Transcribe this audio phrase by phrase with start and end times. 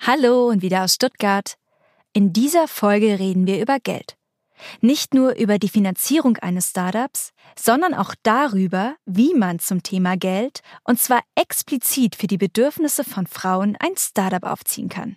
[0.00, 1.56] Hallo und wieder aus Stuttgart.
[2.12, 4.16] In dieser Folge reden wir über Geld.
[4.80, 10.60] Nicht nur über die Finanzierung eines Startups, sondern auch darüber, wie man zum Thema Geld,
[10.84, 15.16] und zwar explizit für die Bedürfnisse von Frauen, ein Startup aufziehen kann.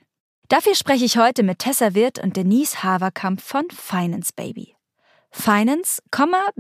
[0.50, 4.76] Dafür spreche ich heute mit Tessa Wirth und Denise Haverkamp von Finance Baby.
[5.32, 6.02] Finance,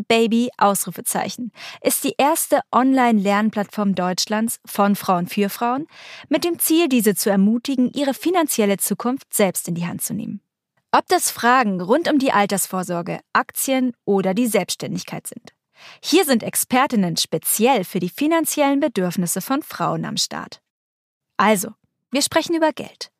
[0.07, 5.87] Baby, Ausrufezeichen, ist die erste Online-Lernplattform Deutschlands von Frauen für Frauen
[6.29, 10.41] mit dem Ziel, diese zu ermutigen, ihre finanzielle Zukunft selbst in die Hand zu nehmen.
[10.91, 15.53] Ob das Fragen rund um die Altersvorsorge, Aktien oder die Selbstständigkeit sind.
[16.03, 20.61] Hier sind Expertinnen speziell für die finanziellen Bedürfnisse von Frauen am Start.
[21.37, 21.69] Also,
[22.11, 23.11] wir sprechen über Geld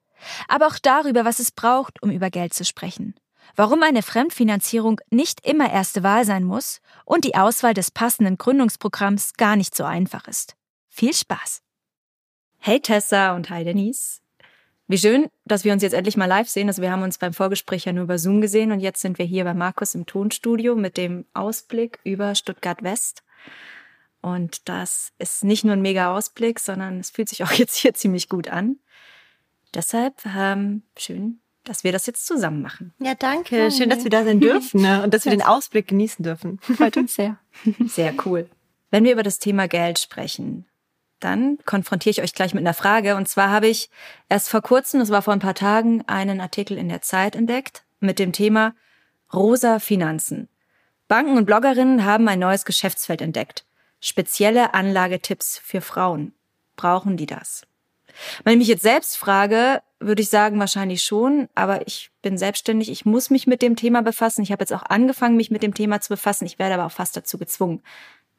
[0.48, 3.16] aber auch darüber, was es braucht, um über Geld zu sprechen.
[3.56, 9.34] Warum eine Fremdfinanzierung nicht immer erste Wahl sein muss und die Auswahl des passenden Gründungsprogramms
[9.34, 10.56] gar nicht so einfach ist.
[10.90, 11.62] Viel Spaß!
[12.60, 14.22] Hey Tessa und hi Denise.
[14.88, 16.68] Wie schön, dass wir uns jetzt endlich mal live sehen.
[16.68, 19.26] Also wir haben uns beim Vorgespräch ja nur über Zoom gesehen und jetzt sind wir
[19.26, 23.24] hier bei Markus im Tonstudio mit dem Ausblick über Stuttgart West.
[24.22, 27.94] Und das ist nicht nur ein mega Ausblick, sondern es fühlt sich auch jetzt hier
[27.94, 28.80] ziemlich gut an.
[29.74, 32.94] Deshalb ähm, schön, dass wir das jetzt zusammen machen.
[33.00, 33.72] Ja, danke.
[33.72, 35.04] Schön, dass wir da sein dürfen ne?
[35.04, 36.60] und dass wir den Ausblick genießen dürfen.
[36.62, 37.38] Freut uns sehr.
[37.86, 38.50] Sehr cool.
[38.90, 40.66] Wenn wir über das Thema Geld sprechen,
[41.20, 43.16] dann konfrontiere ich euch gleich mit einer Frage.
[43.16, 43.90] Und zwar habe ich
[44.28, 47.84] erst vor kurzem, das war vor ein paar Tagen, einen Artikel in der Zeit entdeckt
[48.00, 48.74] mit dem Thema
[49.34, 50.50] Rosa Finanzen.
[51.08, 53.66] Banken und Bloggerinnen haben ein neues Geschäftsfeld entdeckt.
[54.00, 56.34] Spezielle Anlagetipps für Frauen.
[56.76, 57.68] Brauchen die das?
[58.44, 62.90] Wenn ich mich jetzt selbst frage, würde ich sagen, wahrscheinlich schon, aber ich bin selbstständig,
[62.90, 64.42] ich muss mich mit dem Thema befassen.
[64.42, 66.46] Ich habe jetzt auch angefangen, mich mit dem Thema zu befassen.
[66.46, 67.82] Ich werde aber auch fast dazu gezwungen.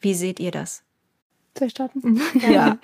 [0.00, 0.82] Wie seht ihr das?
[1.56, 2.21] Soll ich starten?
[2.50, 2.78] Ja.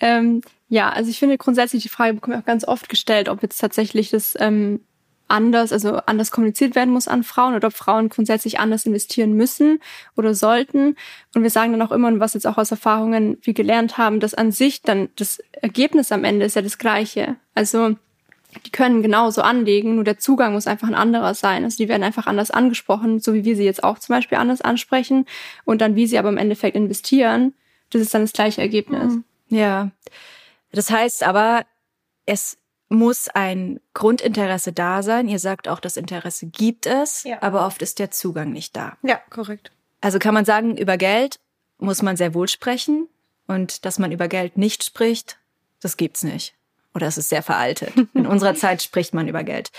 [0.00, 3.42] ähm, ja, also ich finde grundsätzlich die Frage bekomme ich auch ganz oft gestellt, ob
[3.42, 4.80] jetzt tatsächlich das ähm,
[5.32, 9.80] anders, also anders kommuniziert werden muss an Frauen oder ob Frauen grundsätzlich anders investieren müssen
[10.16, 10.96] oder sollten.
[11.34, 14.20] Und wir sagen dann auch immer, und was jetzt auch aus Erfahrungen wir gelernt haben,
[14.20, 17.36] dass an sich dann das Ergebnis am Ende ist ja das gleiche.
[17.54, 17.96] Also
[18.66, 21.64] die können genauso anlegen, nur der Zugang muss einfach ein anderer sein.
[21.64, 24.60] Also die werden einfach anders angesprochen, so wie wir sie jetzt auch zum Beispiel anders
[24.60, 25.24] ansprechen.
[25.64, 27.54] Und dann, wie sie aber im Endeffekt investieren,
[27.90, 29.14] das ist dann das gleiche Ergebnis.
[29.48, 29.90] Ja.
[30.72, 31.64] Das heißt aber,
[32.26, 32.58] es
[32.92, 35.28] muss ein Grundinteresse da sein.
[35.28, 37.40] Ihr sagt auch, das Interesse gibt es, ja.
[37.40, 38.96] aber oft ist der Zugang nicht da.
[39.02, 39.72] Ja, korrekt.
[40.00, 41.40] Also kann man sagen, über Geld
[41.78, 43.08] muss man sehr wohl sprechen
[43.46, 45.38] und dass man über Geld nicht spricht,
[45.80, 46.54] das gibt's nicht.
[46.94, 47.92] Oder es ist sehr veraltet.
[48.14, 49.70] In unserer Zeit spricht man über Geld.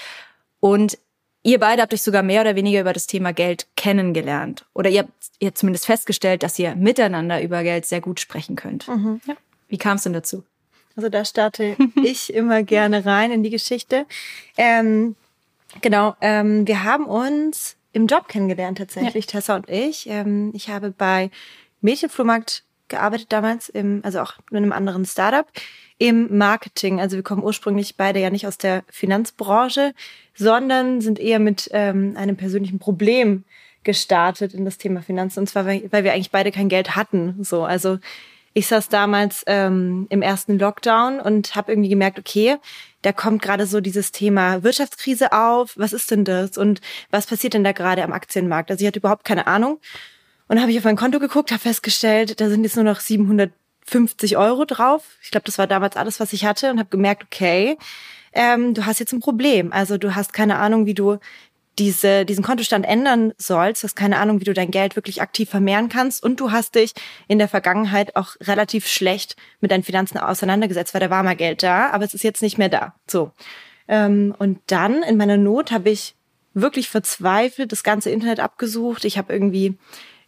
[0.60, 0.98] Und
[1.44, 4.66] ihr beide habt euch sogar mehr oder weniger über das Thema Geld kennengelernt.
[4.74, 8.56] Oder ihr habt, ihr habt zumindest festgestellt, dass ihr miteinander über Geld sehr gut sprechen
[8.56, 8.88] könnt.
[8.88, 9.36] Mhm, ja.
[9.68, 10.44] Wie kam es denn dazu?
[10.96, 14.06] Also da starte ich immer gerne rein in die Geschichte.
[14.58, 15.16] Ähm,
[15.82, 19.32] genau, ähm, wir haben uns im Job kennengelernt tatsächlich, ja.
[19.32, 20.08] Tessa und ich.
[20.10, 21.30] Ähm, ich habe bei
[21.82, 25.48] Mädchenflohmarkt gearbeitet damals, im, also auch in einem anderen Startup,
[25.98, 27.00] im Marketing.
[27.00, 29.94] Also wir kommen ursprünglich beide ja nicht aus der Finanzbranche,
[30.36, 33.46] sondern sind eher mit ähm, einem persönlichen Problem
[33.84, 35.42] gestartet in das Thema Finanzen.
[35.42, 37.44] Und zwar, weil, weil wir eigentlich beide kein Geld hatten.
[37.44, 38.00] So, also
[38.54, 42.58] ich saß damals ähm, im ersten Lockdown und habe irgendwie gemerkt, okay,
[43.02, 45.74] da kommt gerade so dieses Thema Wirtschaftskrise auf.
[45.76, 46.58] Was ist denn das?
[46.58, 46.80] Und
[47.10, 48.70] was passiert denn da gerade am Aktienmarkt?
[48.70, 49.80] Also ich hatte überhaupt keine Ahnung.
[50.48, 54.38] Und habe ich auf mein Konto geguckt, habe festgestellt, da sind jetzt nur noch 750
[54.38, 55.04] Euro drauf.
[55.24, 57.78] Ich glaube, das war damals alles, was ich hatte und habe gemerkt, okay,
[58.34, 59.74] ähm, du hast jetzt ein Problem.
[59.74, 61.18] Also du hast keine Ahnung, wie du
[61.80, 65.90] diese, diesen Kontostand ändern sollst, hast keine Ahnung, wie du dein Geld wirklich aktiv vermehren
[65.90, 66.94] kannst und du hast dich
[67.28, 71.64] in der Vergangenheit auch relativ schlecht mit deinen Finanzen auseinandergesetzt, weil da war mal Geld
[71.64, 72.94] da, aber es ist jetzt nicht mehr da.
[73.08, 73.32] So.
[73.88, 76.16] Ähm, und dann in meiner Not habe ich
[76.54, 79.06] wirklich verzweifelt das ganze Internet abgesucht.
[79.06, 79.76] Ich habe irgendwie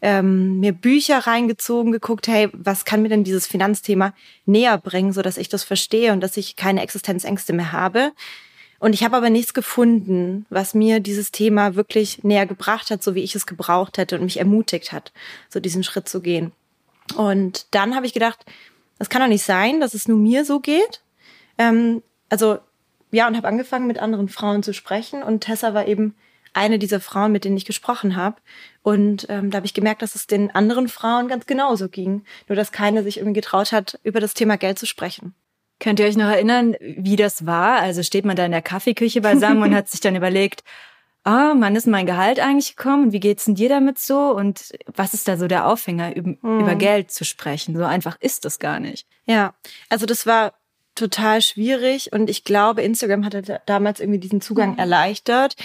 [0.01, 4.13] ähm, mir Bücher reingezogen, geguckt, hey, was kann mir denn dieses Finanzthema
[4.45, 8.11] näher bringen, so dass ich das verstehe und dass ich keine Existenzängste mehr habe.
[8.85, 13.15] Und ich habe aber nichts gefunden, was mir dieses Thema wirklich näher gebracht hat, so
[13.15, 15.11] wie ich es gebraucht hätte und mich ermutigt hat,
[15.49, 16.51] so diesen Schritt zu gehen.
[17.15, 18.45] Und dann habe ich gedacht,
[18.99, 21.01] das kann doch nicht sein, dass es nur mir so geht.
[21.57, 22.59] Ähm, also
[23.09, 25.23] ja, und habe angefangen, mit anderen Frauen zu sprechen.
[25.23, 26.13] Und Tessa war eben
[26.53, 28.37] eine dieser Frauen, mit denen ich gesprochen habe.
[28.83, 32.23] Und ähm, da habe ich gemerkt, dass es den anderen Frauen ganz genauso ging.
[32.47, 35.33] Nur dass keine sich irgendwie getraut hat, über das Thema Geld zu sprechen.
[35.79, 37.79] Könnt ihr euch noch erinnern, wie das war?
[37.79, 40.63] Also steht man da in der Kaffeeküche beisammen und hat sich dann überlegt,
[41.25, 43.11] ah, oh, wann ist mein Gehalt eigentlich gekommen?
[43.11, 44.31] Wie geht's denn dir damit so?
[44.31, 46.59] Und was ist da so der Aufhänger, über, hm.
[46.61, 47.75] über Geld zu sprechen?
[47.75, 49.07] So einfach ist das gar nicht.
[49.25, 49.53] Ja,
[49.89, 50.53] also das war
[50.93, 54.79] total schwierig und ich glaube, Instagram hat damals irgendwie diesen Zugang mhm.
[54.79, 55.55] erleichtert,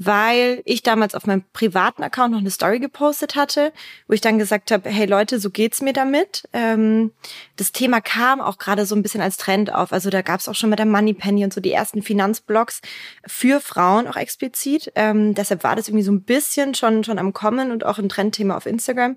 [0.00, 3.72] weil ich damals auf meinem privaten Account noch eine Story gepostet hatte,
[4.06, 6.44] wo ich dann gesagt habe, hey Leute, so geht's mir damit.
[6.52, 7.10] Ähm,
[7.56, 9.92] das Thema kam auch gerade so ein bisschen als Trend auf.
[9.92, 12.80] Also da gab's auch schon mit der Money Penny und so die ersten Finanzblogs
[13.26, 14.92] für Frauen auch explizit.
[14.94, 18.08] Ähm, deshalb war das irgendwie so ein bisschen schon schon am Kommen und auch ein
[18.08, 19.16] Trendthema auf Instagram.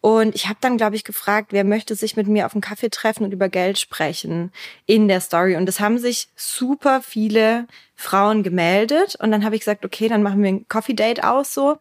[0.00, 2.88] Und ich habe dann, glaube ich, gefragt, wer möchte sich mit mir auf einen Kaffee
[2.88, 4.52] treffen und über Geld sprechen
[4.86, 5.56] in der Story.
[5.56, 7.66] Und es haben sich super viele
[7.96, 9.16] Frauen gemeldet.
[9.20, 11.78] Und dann habe ich gesagt, okay, dann machen wir ein Coffee Date aus so.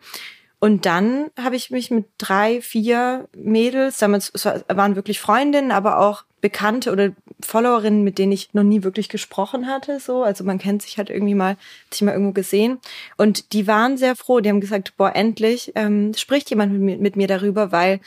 [0.60, 4.32] Und dann habe ich mich mit drei, vier Mädels, damals
[4.68, 7.12] waren wirklich Freundinnen, aber auch Bekannte oder
[7.42, 10.24] Followerinnen, mit denen ich noch nie wirklich gesprochen hatte, so.
[10.24, 12.80] Also man kennt sich halt irgendwie mal, hat sich mal irgendwo gesehen.
[13.16, 14.40] Und die waren sehr froh.
[14.40, 18.00] Die haben gesagt, boah, endlich ähm, spricht jemand mit mir, mit mir darüber, weil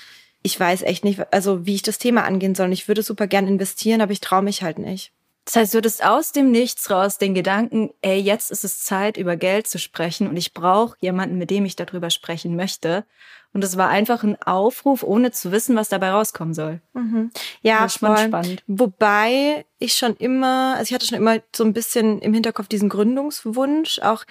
[0.43, 2.73] ich weiß echt nicht, also wie ich das Thema angehen soll.
[2.73, 5.13] Ich würde super gern investieren, aber ich traue mich halt nicht.
[5.45, 9.17] Das heißt, du hattest aus dem Nichts raus den Gedanken, ey, jetzt ist es Zeit,
[9.17, 13.05] über Geld zu sprechen und ich brauche jemanden, mit dem ich darüber sprechen möchte.
[13.53, 16.81] Und es war einfach ein Aufruf, ohne zu wissen, was dabei rauskommen soll.
[16.93, 17.31] Mhm.
[17.63, 18.17] Ja, voll.
[18.19, 18.63] spannend.
[18.69, 22.89] Wobei ich schon immer, also ich hatte schon immer so ein bisschen im Hinterkopf diesen
[22.89, 23.99] Gründungswunsch.
[24.01, 24.25] Auch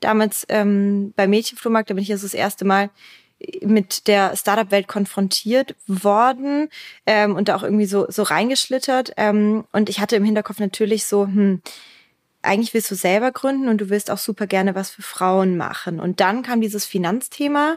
[0.00, 2.90] damals ähm, bei Mädchenflohmarkt, da bin ich jetzt das erste Mal
[3.62, 6.68] mit der Startup-Welt konfrontiert worden
[7.04, 9.12] ähm, und da auch irgendwie so, so reingeschlittert.
[9.16, 11.60] Ähm, und ich hatte im Hinterkopf natürlich so, hm,
[12.42, 16.00] eigentlich willst du selber gründen und du willst auch super gerne was für Frauen machen.
[16.00, 17.76] Und dann kam dieses Finanzthema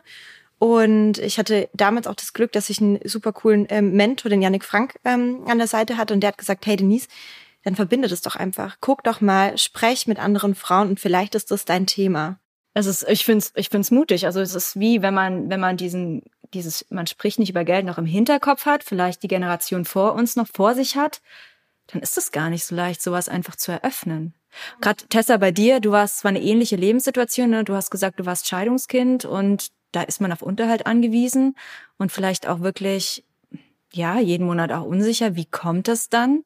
[0.59, 4.41] und ich hatte damals auch das Glück, dass ich einen super coolen ähm, Mentor, den
[4.41, 7.07] Yannick Frank, ähm, an der Seite hatte und der hat gesagt, hey Denise,
[7.63, 8.77] dann verbinde das doch einfach.
[8.81, 12.39] Guck doch mal, sprech mit anderen Frauen und vielleicht ist das dein Thema.
[12.73, 14.25] Es ist, ich finde es ich find's mutig.
[14.25, 16.23] Also es ist wie, wenn man, wenn man diesen,
[16.53, 20.35] dieses, man spricht nicht über Geld noch im Hinterkopf hat, vielleicht die Generation vor uns
[20.35, 21.21] noch vor sich hat,
[21.87, 24.33] dann ist es gar nicht so leicht, sowas einfach zu eröffnen.
[24.81, 27.63] Gerade Tessa, bei dir, du warst zwar eine ähnliche Lebenssituation, ne?
[27.63, 31.55] du hast gesagt, du warst Scheidungskind und da ist man auf Unterhalt angewiesen
[31.97, 33.25] und vielleicht auch wirklich,
[33.91, 36.43] ja, jeden Monat auch unsicher, wie kommt das dann?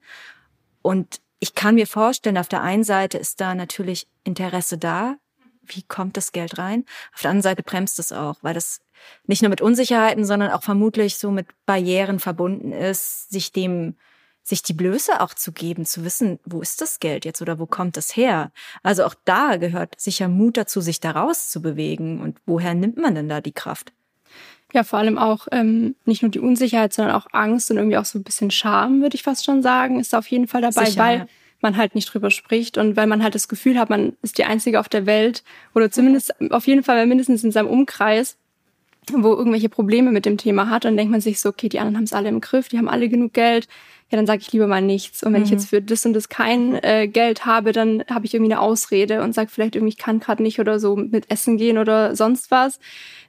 [0.81, 5.17] Und ich kann mir vorstellen, auf der einen Seite ist da natürlich Interesse da,
[5.65, 6.85] wie kommt das Geld rein?
[7.13, 8.81] Auf der anderen Seite bremst es auch, weil das
[9.25, 13.95] nicht nur mit Unsicherheiten, sondern auch vermutlich so mit Barrieren verbunden ist, sich dem,
[14.43, 17.65] sich die Blöße auch zu geben, zu wissen, wo ist das Geld jetzt oder wo
[17.65, 18.51] kommt das her?
[18.83, 22.21] Also auch da gehört sicher Mut dazu, sich da rauszubewegen.
[22.21, 23.93] Und woher nimmt man denn da die Kraft?
[24.73, 28.05] Ja, vor allem auch ähm, nicht nur die Unsicherheit, sondern auch Angst und irgendwie auch
[28.05, 31.01] so ein bisschen Scham, würde ich fast schon sagen, ist auf jeden Fall dabei, sicher,
[31.01, 31.27] weil ja
[31.63, 34.43] man halt nicht drüber spricht und weil man halt das Gefühl hat, man ist die
[34.43, 38.37] Einzige auf der Welt oder zumindest auf jeden Fall mindestens in seinem Umkreis,
[39.11, 40.85] wo irgendwelche Probleme mit dem Thema hat.
[40.85, 42.89] Dann denkt man sich so, okay, die anderen haben es alle im Griff, die haben
[42.89, 43.67] alle genug Geld.
[44.09, 45.23] Ja, dann sage ich lieber mal nichts.
[45.23, 45.45] Und wenn mhm.
[45.45, 48.61] ich jetzt für das und das kein äh, Geld habe, dann habe ich irgendwie eine
[48.61, 52.15] Ausrede und sage vielleicht irgendwie, ich kann gerade nicht oder so mit Essen gehen oder
[52.15, 52.79] sonst was.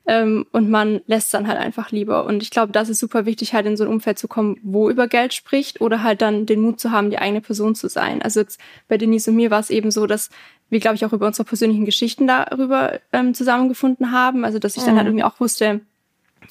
[0.06, 2.26] Ähm, und man lässt dann halt einfach lieber.
[2.26, 4.90] Und ich glaube, das ist super wichtig, halt in so ein Umfeld zu kommen, wo
[4.90, 8.20] über Geld spricht oder halt dann den Mut zu haben, die eigene Person zu sein.
[8.20, 10.28] Also jetzt bei Denise und mir war es eben so, dass
[10.74, 14.44] wir, glaube ich, auch über unsere persönlichen Geschichten darüber ähm, zusammengefunden haben.
[14.44, 15.12] Also dass ich dann halt mhm.
[15.12, 15.80] irgendwie auch wusste,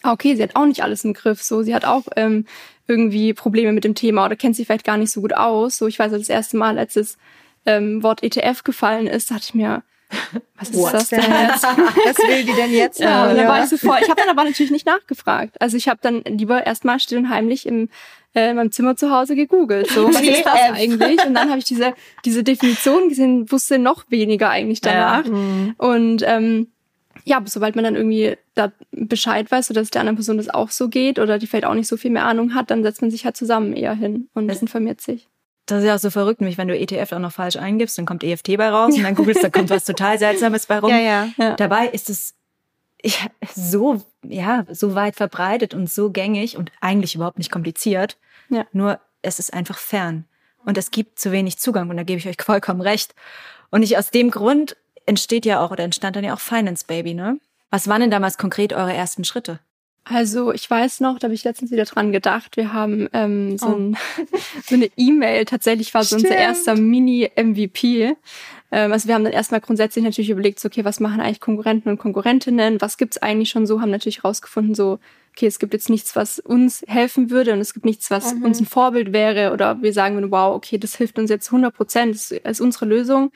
[0.01, 1.43] ah, okay, sie hat auch nicht alles im Griff.
[1.43, 2.45] So, sie hat auch ähm,
[2.87, 5.77] irgendwie Probleme mit dem Thema oder kennt sich vielleicht gar nicht so gut aus.
[5.77, 7.17] So, ich weiß, das erste Mal, als das
[7.65, 9.83] ähm, Wort ETF gefallen ist, dachte ich mir,
[10.57, 10.93] was ist What?
[10.93, 11.63] das denn jetzt?
[12.05, 13.37] Was will die denn jetzt ja, haben?
[13.37, 13.47] Ja.
[13.47, 13.75] War ich so.
[13.75, 15.61] Ich habe dann aber natürlich nicht nachgefragt.
[15.61, 17.89] Also ich habe dann lieber erstmal still und heimlich im
[18.33, 19.87] äh, in meinem Zimmer zu Hause gegoogelt.
[19.89, 21.23] So, was ist das eigentlich?
[21.25, 21.93] Und dann habe ich diese,
[22.25, 25.25] diese Definition gesehen, wusste noch weniger eigentlich danach.
[25.25, 25.31] Ja.
[25.31, 25.75] Mhm.
[25.77, 26.67] Und ähm,
[27.25, 30.71] ja, sobald man dann irgendwie da Bescheid weiß, oder dass der anderen Person das auch
[30.71, 33.11] so geht oder die vielleicht auch nicht so viel mehr Ahnung hat, dann setzt man
[33.11, 35.29] sich halt zusammen eher hin und das informiert sich.
[35.65, 38.05] Das ist ja auch so verrückt, nämlich wenn du ETF auch noch falsch eingibst, dann
[38.05, 40.89] kommt EFT bei raus und dann googelst, da kommt was total Seltsames bei rum.
[40.89, 41.29] Ja, ja.
[41.37, 41.55] ja.
[41.55, 42.35] Dabei ist es
[43.03, 48.17] ja, so, ja, so weit verbreitet und so gängig und eigentlich überhaupt nicht kompliziert.
[48.49, 48.65] Ja.
[48.71, 50.25] Nur es ist einfach fern.
[50.65, 53.13] Und es gibt zu wenig Zugang und da gebe ich euch vollkommen recht.
[53.69, 57.13] Und nicht aus dem Grund entsteht ja auch oder entstand dann ja auch Finance Baby,
[57.13, 57.39] ne?
[57.69, 59.59] Was waren denn damals konkret eure ersten Schritte?
[60.05, 62.57] Also ich weiß noch, da habe ich letztens wieder dran gedacht.
[62.57, 63.75] Wir haben ähm, so, oh.
[63.75, 63.97] ein,
[64.65, 65.45] so eine E-Mail.
[65.45, 68.15] Tatsächlich war so unser erster Mini-MVP.
[68.71, 71.89] Ähm, also wir haben dann erstmal grundsätzlich natürlich überlegt, so, okay, was machen eigentlich Konkurrenten
[71.89, 72.81] und Konkurrentinnen?
[72.81, 73.79] Was gibt's eigentlich schon so?
[73.79, 74.99] Haben natürlich rausgefunden, so,
[75.31, 78.43] okay, es gibt jetzt nichts, was uns helfen würde und es gibt nichts, was mhm.
[78.43, 81.73] uns ein Vorbild wäre oder wir sagen würden, wow, okay, das hilft uns jetzt 100
[81.73, 83.31] Prozent, das ist unsere Lösung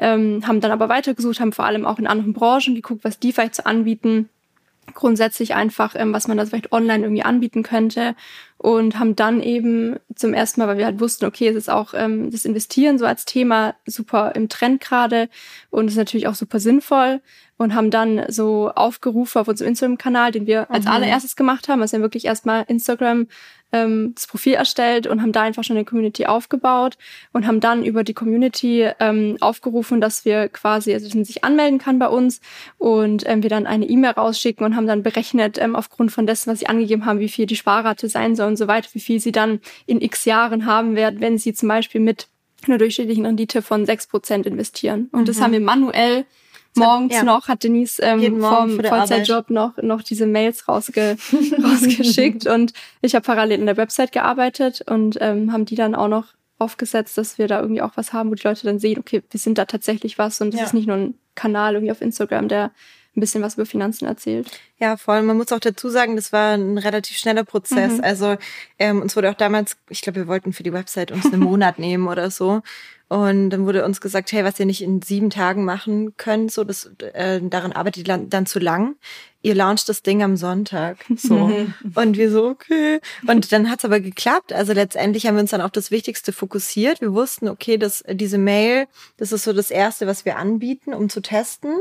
[0.00, 3.32] ähm, haben dann aber weitergesucht, haben vor allem auch in anderen Branchen geguckt, was die
[3.32, 4.30] vielleicht zu anbieten.
[4.94, 8.14] Grundsätzlich einfach, ähm, was man da vielleicht online irgendwie anbieten könnte
[8.58, 11.94] und haben dann eben zum ersten Mal, weil wir halt wussten, okay, es ist auch
[11.94, 15.28] ähm, das Investieren so als Thema super im Trend gerade
[15.70, 17.20] und ist natürlich auch super sinnvoll
[17.56, 20.92] und haben dann so aufgerufen auf unserem Instagram-Kanal, den wir als mhm.
[20.92, 23.28] allererstes gemacht haben, also wir wirklich erstmal Instagram
[23.72, 26.96] ähm, das Profil erstellt und haben da einfach schon eine Community aufgebaut
[27.32, 31.44] und haben dann über die Community ähm, aufgerufen, dass wir quasi, also dass man sich
[31.44, 32.40] anmelden kann bei uns
[32.78, 36.50] und ähm, wir dann eine E-Mail rausschicken und haben dann berechnet, ähm, aufgrund von dessen,
[36.50, 39.20] was sie angegeben haben, wie viel die Sparrate sein soll und so weiter, wie viel
[39.20, 42.28] sie dann in x Jahren haben werden, wenn sie zum Beispiel mit
[42.66, 45.08] einer durchschnittlichen Rendite von sechs Prozent investieren.
[45.12, 45.24] Und mhm.
[45.26, 46.24] das haben wir manuell
[46.76, 47.22] morgens ja.
[47.22, 51.16] noch hat Denise ähm, vom Vollzeitjob noch noch diese Mails rausge
[51.62, 56.08] rausgeschickt und ich habe parallel in der Website gearbeitet und ähm, haben die dann auch
[56.08, 56.26] noch
[56.58, 59.40] aufgesetzt, dass wir da irgendwie auch was haben, wo die Leute dann sehen, okay, wir
[59.40, 60.66] sind da tatsächlich was und es ja.
[60.66, 62.70] ist nicht nur ein Kanal irgendwie auf Instagram, der
[63.16, 64.50] ein bisschen was über Finanzen erzählt.
[64.80, 65.20] Ja, voll.
[65.22, 67.98] Man muss auch dazu sagen, das war ein relativ schneller Prozess.
[67.98, 68.04] Mhm.
[68.04, 68.36] Also
[68.78, 71.78] ähm, uns wurde auch damals, ich glaube, wir wollten für die Website uns einen Monat
[71.78, 72.62] nehmen oder so.
[73.10, 76.62] Und dann wurde uns gesagt, hey, was ihr nicht in sieben Tagen machen könnt, so
[76.62, 78.94] das äh, daran arbeitet ihr dann zu lang.
[79.42, 80.98] Ihr launcht das Ding am Sonntag.
[81.16, 81.50] So.
[81.96, 83.00] und wir so, okay.
[83.26, 84.52] Und dann hat's aber geklappt.
[84.52, 87.00] Also letztendlich haben wir uns dann auf das Wichtigste fokussiert.
[87.00, 91.08] Wir wussten, okay, dass diese Mail, das ist so das Erste, was wir anbieten, um
[91.08, 91.74] zu testen.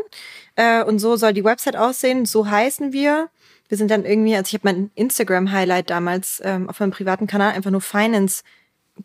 [0.55, 2.25] Äh, und so soll die Website aussehen.
[2.25, 3.29] So heißen wir.
[3.67, 7.53] Wir sind dann irgendwie, also ich habe mein Instagram-Highlight damals ähm, auf meinem privaten Kanal
[7.53, 8.43] einfach nur Finance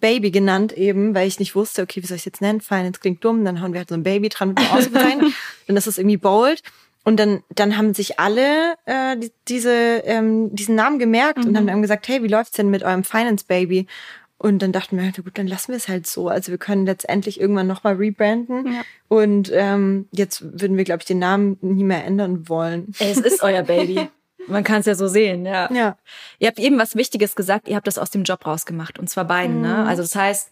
[0.00, 2.61] Baby genannt eben, weil ich nicht wusste, okay, wie soll ich jetzt nennen?
[2.61, 5.35] Finance klingt dumm, dann hauen wir halt so ein Baby dran mit dem Ausrufezeichen.
[5.67, 6.62] dann ist es irgendwie bold.
[7.05, 9.71] Und dann, dann haben sich alle äh, die, diese,
[10.05, 11.57] ähm, diesen Namen gemerkt mhm.
[11.57, 13.87] und haben gesagt, hey, wie läuft's denn mit eurem Finance Baby?
[14.44, 16.28] Und dann dachten wir, gut, dann lassen wir es halt so.
[16.28, 18.74] Also wir können letztendlich irgendwann nochmal rebranden.
[18.74, 18.82] Ja.
[19.08, 22.92] Und ähm, jetzt würden wir, glaube ich, den Namen nie mehr ändern wollen.
[22.98, 24.06] Es ist euer Baby.
[24.46, 25.72] Man kann es ja so sehen, ja.
[25.72, 25.96] ja.
[26.38, 29.24] Ihr habt eben was Wichtiges gesagt, ihr habt das aus dem Job rausgemacht und zwar
[29.24, 29.68] beiden, ne?
[29.68, 29.74] mhm.
[29.76, 29.86] ne?
[29.86, 30.50] Also das heißt,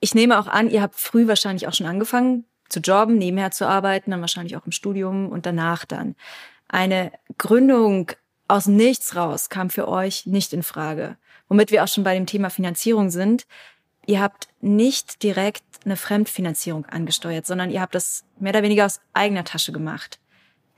[0.00, 3.68] ich nehme auch an, ihr habt früh wahrscheinlich auch schon angefangen zu jobben, nebenher zu
[3.68, 6.16] arbeiten, dann wahrscheinlich auch im Studium und danach dann.
[6.66, 8.10] Eine Gründung
[8.48, 11.16] aus nichts raus kam für euch nicht in Frage.
[11.50, 13.46] Womit wir auch schon bei dem Thema Finanzierung sind.
[14.06, 19.00] Ihr habt nicht direkt eine Fremdfinanzierung angesteuert, sondern ihr habt das mehr oder weniger aus
[19.12, 20.20] eigener Tasche gemacht.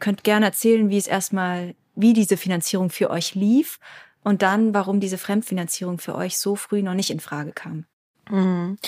[0.01, 3.79] könnt gerne erzählen, wie es erstmal wie diese Finanzierung für euch lief
[4.25, 7.85] und dann, warum diese Fremdfinanzierung für euch so früh noch nicht in Frage kam.
[8.31, 8.79] Mhm.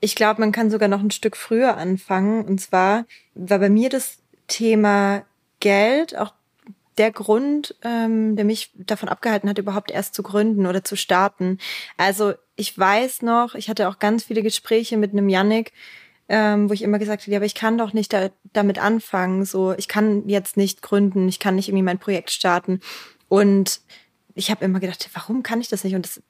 [0.00, 2.44] Ich glaube, man kann sogar noch ein Stück früher anfangen.
[2.44, 5.24] Und zwar war bei mir das Thema
[5.60, 6.34] Geld auch
[6.98, 11.58] der Grund, ähm, der mich davon abgehalten hat, überhaupt erst zu gründen oder zu starten.
[11.96, 15.72] Also ich weiß noch, ich hatte auch ganz viele Gespräche mit einem Yannick,
[16.28, 19.44] ähm, wo ich immer gesagt habe, ja, aber ich kann doch nicht da, damit anfangen.
[19.44, 22.80] So, ich kann jetzt nicht gründen, ich kann nicht irgendwie mein Projekt starten.
[23.28, 23.80] Und
[24.34, 25.94] ich habe immer gedacht, warum kann ich das nicht?
[25.94, 26.22] Und das,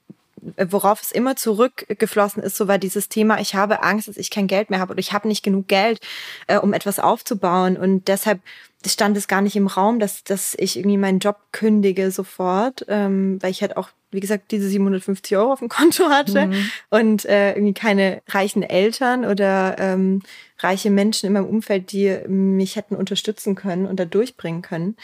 [0.56, 4.46] worauf es immer zurückgeflossen ist, so war dieses Thema, ich habe Angst, dass ich kein
[4.46, 6.00] Geld mehr habe oder ich habe nicht genug Geld,
[6.46, 7.76] äh, um etwas aufzubauen.
[7.76, 8.40] Und deshalb
[8.86, 13.38] stand es gar nicht im Raum, dass, dass ich irgendwie meinen Job kündige sofort, ähm,
[13.42, 16.70] weil ich halt auch wie gesagt, diese 750 Euro auf dem Konto hatte mhm.
[16.90, 20.22] und äh, irgendwie keine reichen Eltern oder ähm,
[20.58, 24.96] reiche Menschen in meinem Umfeld, die mich hätten unterstützen können und da durchbringen können.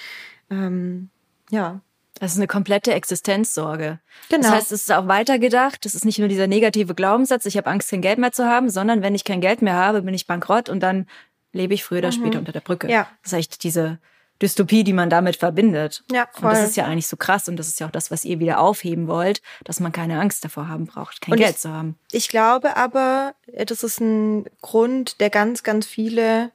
[0.50, 1.10] Ähm,
[1.50, 1.80] ja.
[2.20, 3.98] Das ist eine komplette Existenzsorge.
[4.28, 4.42] Genau.
[4.42, 5.84] Das heißt, es ist auch weitergedacht.
[5.84, 8.70] Das ist nicht nur dieser negative Glaubenssatz, ich habe Angst, kein Geld mehr zu haben,
[8.70, 11.06] sondern wenn ich kein Geld mehr habe, bin ich bankrott und dann
[11.52, 12.12] lebe ich früher oder mhm.
[12.12, 12.90] später unter der Brücke.
[12.90, 13.08] Ja.
[13.22, 13.98] Das ist echt diese
[14.42, 16.04] Dystopie, die man damit verbindet.
[16.12, 16.50] Ja, voll.
[16.50, 18.38] Und das ist ja eigentlich so krass und das ist ja auch das, was ihr
[18.38, 21.70] wieder aufheben wollt, dass man keine Angst davor haben braucht, kein und Geld ich, zu
[21.70, 21.98] haben.
[22.12, 26.50] Ich glaube aber, das ist ein Grund, der ganz, ganz viele,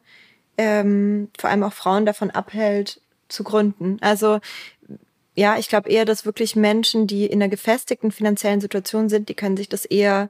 [0.57, 3.97] ähm, vor allem auch Frauen davon abhält, zu gründen.
[4.01, 4.39] Also
[5.35, 9.33] ja, ich glaube eher, dass wirklich Menschen, die in einer gefestigten finanziellen Situation sind, die
[9.33, 10.29] können sich das eher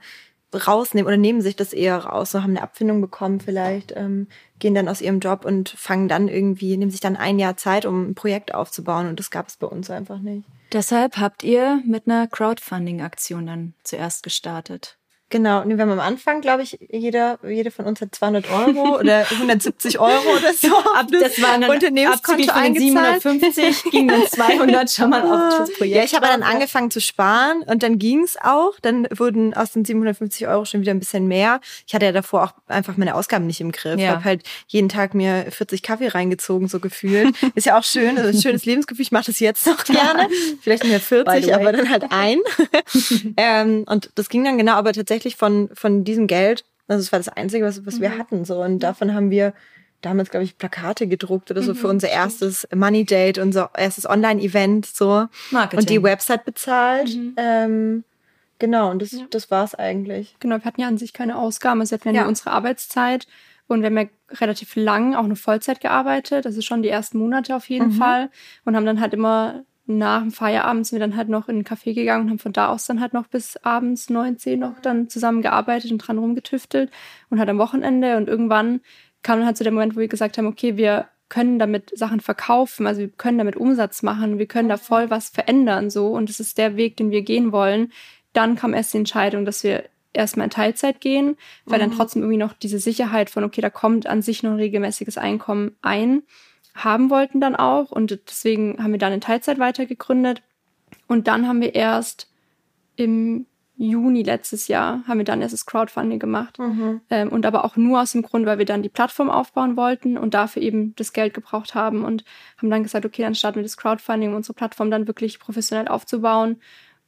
[0.54, 4.28] rausnehmen oder nehmen sich das eher raus, so haben eine Abfindung bekommen vielleicht, ähm,
[4.60, 7.86] gehen dann aus ihrem Job und fangen dann irgendwie, nehmen sich dann ein Jahr Zeit,
[7.86, 10.46] um ein Projekt aufzubauen und das gab es bei uns einfach nicht.
[10.74, 14.98] Deshalb habt ihr mit einer Crowdfunding-Aktion dann zuerst gestartet.
[15.32, 19.26] Genau, wir haben am Anfang, glaube ich, jeder, jede von uns hat 200 Euro oder
[19.32, 23.22] 170 Euro oder so ab, das war ein Unternehmenskonto eingezahlt.
[23.24, 25.96] 750 ging dann 200 schon mal auf das Projekt.
[25.96, 28.74] Ja, ich habe dann angefangen zu sparen und dann ging's auch.
[28.82, 31.62] Dann wurden aus den 750 Euro schon wieder ein bisschen mehr.
[31.88, 34.00] Ich hatte ja davor auch einfach meine Ausgaben nicht im Griff.
[34.00, 34.06] Ja.
[34.06, 37.34] Ich habe halt jeden Tag mir 40 Kaffee reingezogen, so gefühlt.
[37.56, 39.04] Ist ja auch schön, also ein schönes Lebensgefühl.
[39.04, 40.28] Ich mache das jetzt noch gerne.
[40.62, 42.40] Vielleicht nicht mehr 40, aber dann halt ein.
[43.38, 47.12] ähm, und das ging dann genau, aber tatsächlich tatsächlich von, von diesem Geld, also es
[47.12, 48.02] war das Einzige, was, was mhm.
[48.02, 48.46] wir hatten.
[48.46, 48.62] So.
[48.62, 49.54] Und davon haben wir
[50.02, 54.10] damals, glaube ich, Plakate gedruckt oder so mhm, für unser erstes Money Date, unser erstes
[54.10, 55.28] Online-Event so.
[55.52, 55.80] Marketing.
[55.80, 57.16] Und die Website bezahlt.
[57.16, 57.36] Mhm.
[57.38, 58.04] Ähm,
[58.58, 59.26] genau, und das, ja.
[59.30, 60.36] das war es eigentlich.
[60.40, 61.82] Genau, wir hatten ja an sich keine Ausgaben.
[61.82, 63.28] Also wir hatten ja, ja unsere Arbeitszeit
[63.68, 64.06] und wir haben ja
[64.40, 66.46] relativ lang auch eine Vollzeit gearbeitet.
[66.46, 67.94] Das ist schon die ersten Monate auf jeden mhm.
[67.94, 68.30] Fall.
[68.66, 71.66] Und haben dann halt immer nach dem Feierabend sind wir dann halt noch in den
[71.66, 74.80] Café gegangen und haben von da aus dann halt noch bis abends neun, zehn noch
[74.80, 76.92] dann zusammengearbeitet und dran rumgetüftelt
[77.30, 78.82] und halt am Wochenende und irgendwann
[79.24, 82.20] kam dann halt so der Moment, wo wir gesagt haben, okay, wir können damit Sachen
[82.20, 86.30] verkaufen, also wir können damit Umsatz machen, wir können da voll was verändern so und
[86.30, 87.92] das ist der Weg, den wir gehen wollen.
[88.34, 91.84] Dann kam erst die Entscheidung, dass wir erstmal in Teilzeit gehen, weil mhm.
[91.84, 95.18] dann trotzdem irgendwie noch diese Sicherheit von, okay, da kommt an sich noch ein regelmäßiges
[95.18, 96.24] Einkommen ein
[96.76, 97.92] haben wollten dann auch.
[97.92, 100.42] Und deswegen haben wir dann in Teilzeit weiter gegründet.
[101.08, 102.30] Und dann haben wir erst
[102.96, 103.46] im
[103.82, 106.60] Juni letztes Jahr haben wir dann erst das Crowdfunding gemacht.
[106.60, 107.02] Mhm.
[107.10, 110.20] Ähm, und aber auch nur aus dem Grund, weil wir dann die Plattform aufbauen wollten
[110.20, 112.24] und dafür eben das Geld gebraucht haben und
[112.58, 115.88] haben dann gesagt, okay, dann starten wir das Crowdfunding, um unsere Plattform dann wirklich professionell
[115.88, 116.58] aufzubauen.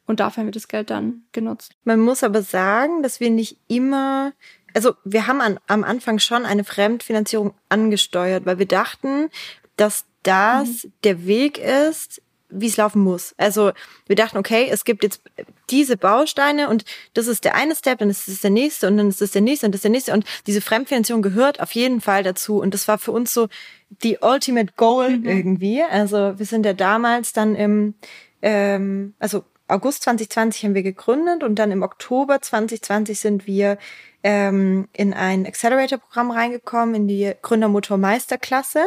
[0.07, 1.75] Und dafür haben wir das Geld dann genutzt.
[1.83, 4.33] Man muss aber sagen, dass wir nicht immer
[4.73, 9.29] also wir haben an, am Anfang schon eine Fremdfinanzierung angesteuert, weil wir dachten,
[9.75, 10.93] dass das mhm.
[11.03, 13.33] der Weg ist, wie es laufen muss.
[13.37, 13.71] Also
[14.05, 15.21] wir dachten, okay, es gibt jetzt
[15.69, 19.09] diese Bausteine und das ist der eine Step, dann ist es der nächste und dann
[19.09, 21.99] ist es der nächste und das ist der nächste und diese Fremdfinanzierung gehört auf jeden
[21.99, 23.47] Fall dazu und das war für uns so
[23.89, 25.25] die ultimate goal mhm.
[25.25, 25.81] irgendwie.
[25.81, 27.95] Also wir sind ja damals dann im,
[28.41, 33.77] ähm, also August 2020 haben wir gegründet und dann im Oktober 2020 sind wir
[34.23, 38.85] ähm, in ein Accelerator-Programm reingekommen, in die Gründermotor Meisterklasse.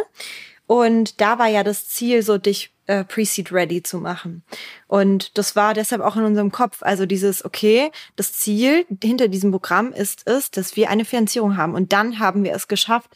[0.66, 4.42] Und da war ja das Ziel, so dich äh, Pre-Seed ready zu machen.
[4.88, 6.82] Und das war deshalb auch in unserem Kopf.
[6.82, 11.74] Also dieses, okay, das Ziel hinter diesem Programm ist es, dass wir eine Finanzierung haben.
[11.74, 13.10] Und dann haben wir es geschafft.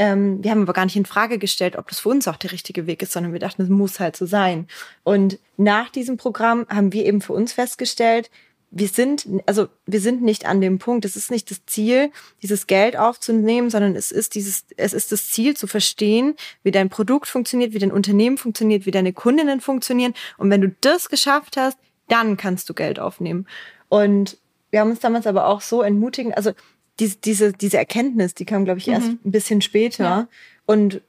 [0.00, 2.52] Ähm, wir haben aber gar nicht in Frage gestellt, ob das für uns auch der
[2.52, 4.66] richtige Weg ist, sondern wir dachten, es muss halt so sein.
[5.04, 8.30] Und nach diesem Programm haben wir eben für uns festgestellt,
[8.70, 12.66] wir sind, also wir sind nicht an dem Punkt, es ist nicht das Ziel, dieses
[12.66, 17.26] Geld aufzunehmen, sondern es ist dieses, es ist das Ziel zu verstehen, wie dein Produkt
[17.26, 20.14] funktioniert, wie dein Unternehmen funktioniert, wie deine Kundinnen funktionieren.
[20.38, 21.76] Und wenn du das geschafft hast,
[22.08, 23.46] dann kannst du Geld aufnehmen.
[23.90, 24.38] Und
[24.70, 26.52] wir haben uns damals aber auch so entmutigen, also
[27.00, 29.18] diese, diese, diese Erkenntnis, die kam, glaube ich, erst mhm.
[29.24, 30.04] ein bisschen später.
[30.04, 30.28] Ja.
[30.66, 31.00] Und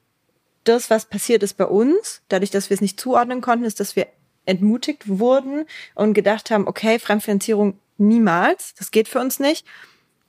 [0.63, 3.95] das, was passiert ist bei uns, dadurch, dass wir es nicht zuordnen konnten, ist, dass
[3.95, 4.07] wir
[4.45, 9.65] entmutigt wurden und gedacht haben, okay, Fremdfinanzierung niemals, das geht für uns nicht.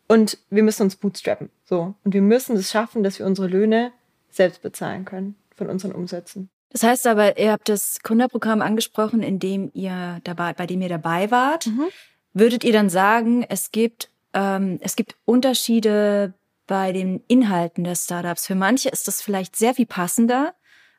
[0.09, 1.49] Und wir müssen uns bootstrappen.
[1.65, 1.95] So.
[2.05, 3.93] Und wir müssen es schaffen, dass wir unsere Löhne
[4.31, 6.51] selbst bezahlen können von unseren Umsätzen.
[6.71, 10.89] Das heißt aber, ihr habt das Kunderprogramm angesprochen, in dem ihr dabei, bei dem ihr
[10.89, 11.67] dabei wart.
[11.67, 11.87] Mhm.
[12.35, 16.35] Würdet ihr dann sagen, es gibt, ähm, es gibt Unterschiede
[16.67, 18.47] bei den Inhalten der Startups?
[18.47, 20.55] Für manche ist das vielleicht sehr viel passender,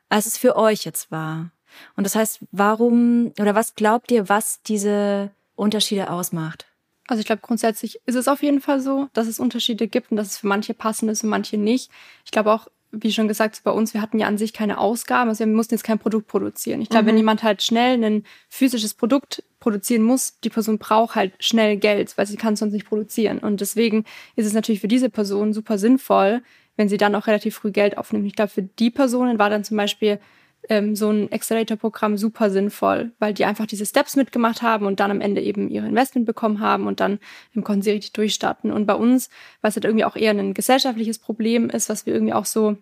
[0.08, 1.50] als es für euch jetzt war.
[1.96, 6.66] Und das heißt, warum oder was glaubt ihr, was diese Unterschiede ausmacht?
[7.06, 10.16] Also ich glaube, grundsätzlich ist es auf jeden Fall so, dass es Unterschiede gibt und
[10.16, 11.90] dass es für manche passend ist und manche nicht.
[12.24, 15.28] Ich glaube auch, wie schon gesagt, bei uns, wir hatten ja an sich keine Ausgaben,
[15.28, 16.80] also wir mussten jetzt kein Produkt produzieren.
[16.80, 17.08] Ich glaube, mhm.
[17.08, 22.16] wenn jemand halt schnell ein physisches Produkt produzieren muss, die Person braucht halt schnell Geld,
[22.18, 23.38] weil sie kann sonst nicht produzieren.
[23.38, 24.04] Und deswegen
[24.36, 26.42] ist es natürlich für diese Person super sinnvoll,
[26.76, 28.26] wenn sie dann auch relativ früh Geld aufnimmt.
[28.26, 30.20] Ich glaube, für die Personen war dann zum Beispiel
[30.68, 35.10] ähm, so ein Accelerator-Programm super sinnvoll, weil die einfach diese Steps mitgemacht haben und dann
[35.10, 37.18] am Ende eben ihre Investment bekommen haben und dann
[37.54, 38.70] im konnten richtig durchstarten.
[38.70, 39.30] Und bei uns,
[39.62, 42.76] was halt irgendwie auch eher ein gesellschaftliches Problem ist, was wir irgendwie auch so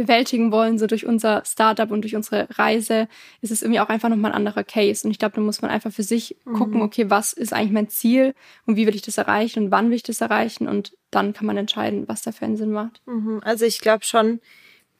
[0.00, 3.08] bewältigen wollen, so durch unser Startup und durch unsere Reise,
[3.42, 5.06] ist es irgendwie auch einfach nochmal ein anderer Case.
[5.06, 6.54] Und ich glaube, da muss man einfach für sich mhm.
[6.54, 8.34] gucken, okay, was ist eigentlich mein Ziel
[8.66, 11.46] und wie will ich das erreichen und wann will ich das erreichen und dann kann
[11.46, 13.02] man entscheiden, was dafür einen Sinn macht.
[13.06, 13.40] Mhm.
[13.44, 14.40] Also ich glaube schon,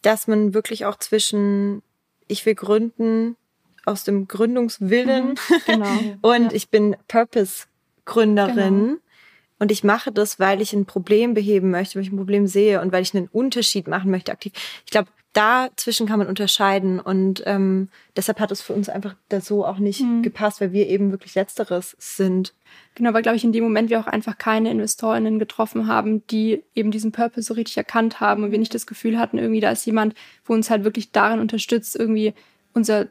[0.03, 1.83] dass man wirklich auch zwischen
[2.31, 3.37] ich will gründen
[3.85, 5.31] aus dem Gründungswillen.
[5.31, 5.37] Mhm,
[5.67, 5.99] genau.
[6.23, 6.53] und ja.
[6.53, 8.57] ich bin Purpose-Gründerin.
[8.57, 8.99] Genau.
[9.61, 12.81] Und ich mache das, weil ich ein Problem beheben möchte, weil ich ein Problem sehe
[12.81, 14.53] und weil ich einen Unterschied machen möchte aktiv.
[14.87, 19.41] Ich glaube, dazwischen kann man unterscheiden und ähm, deshalb hat es für uns einfach da
[19.41, 20.23] so auch nicht mhm.
[20.23, 22.53] gepasst, weil wir eben wirklich Letzteres sind.
[22.97, 26.65] Genau, weil glaube ich in dem Moment wir auch einfach keine Investorinnen getroffen haben, die
[26.75, 29.71] eben diesen Purpose so richtig erkannt haben und wir nicht das Gefühl hatten, irgendwie da
[29.71, 32.35] ist jemand, wo uns halt wirklich darin unterstützt, irgendwie
[32.73, 33.07] unser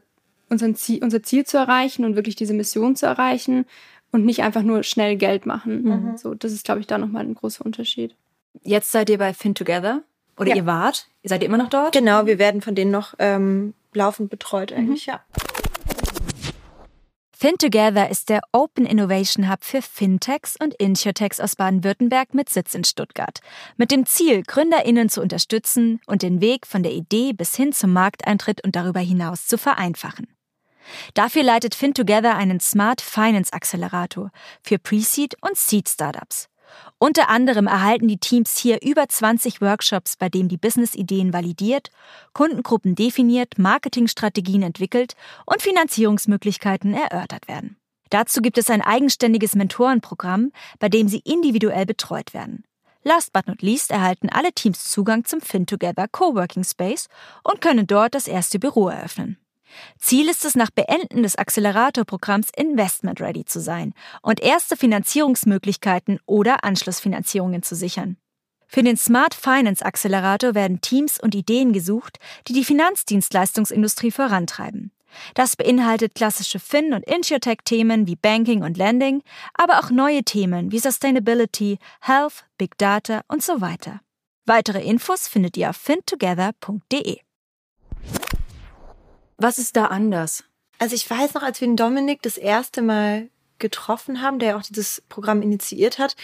[0.49, 3.65] unseren Ziel, unser Ziel zu erreichen und wirklich diese Mission zu erreichen
[4.11, 5.83] und nicht einfach nur schnell Geld machen.
[5.83, 6.17] Mhm.
[6.17, 8.15] So, das ist, glaube ich, da nochmal ein großer Unterschied.
[8.63, 10.03] Jetzt seid ihr bei Fin Together
[10.37, 10.55] oder ja.
[10.55, 11.07] ihr wart?
[11.23, 11.93] Seid ihr immer noch dort?
[11.93, 15.13] Genau, wir werden von denen noch ähm, laufend betreut eigentlich, mhm.
[15.13, 15.21] ja.
[17.41, 22.83] FinTogether ist der Open Innovation Hub für Fintechs und Insurtechs aus Baden-Württemberg mit Sitz in
[22.83, 23.39] Stuttgart.
[23.77, 27.93] Mit dem Ziel, GründerInnen zu unterstützen und den Weg von der Idee bis hin zum
[27.93, 30.27] Markteintritt und darüber hinaus zu vereinfachen.
[31.13, 36.49] Dafür leitet FinTogether einen Smart Finance Accelerator für Pre-Seed und Seed Startups.
[36.97, 41.89] Unter anderem erhalten die Teams hier über 20 Workshops, bei denen die Business-Ideen validiert,
[42.33, 45.13] Kundengruppen definiert, Marketingstrategien entwickelt
[45.45, 47.77] und Finanzierungsmöglichkeiten erörtert werden.
[48.09, 52.63] Dazu gibt es ein eigenständiges Mentorenprogramm, bei dem sie individuell betreut werden.
[53.03, 57.07] Last but not least erhalten alle Teams Zugang zum FinTogether Coworking Space
[57.43, 59.37] und können dort das erste Büro eröffnen.
[59.97, 66.63] Ziel ist es, nach Beenden des Accelerator-Programms investment ready zu sein und erste Finanzierungsmöglichkeiten oder
[66.63, 68.17] Anschlussfinanzierungen zu sichern.
[68.67, 74.91] Für den Smart Finance Accelerator werden Teams und Ideen gesucht, die die Finanzdienstleistungsindustrie vorantreiben.
[75.33, 79.23] Das beinhaltet klassische Fin- und Insurtech-Themen wie Banking und Lending,
[79.55, 84.01] aber auch neue Themen wie Sustainability, Health, Big Data und so weiter.
[84.45, 87.19] Weitere Infos findet ihr auf fintogether.de.
[89.39, 90.43] Was ist da anders?
[90.77, 94.61] Also ich weiß noch, als wir den Dominik das erste Mal getroffen haben, der auch
[94.61, 96.15] dieses Programm initiiert hat,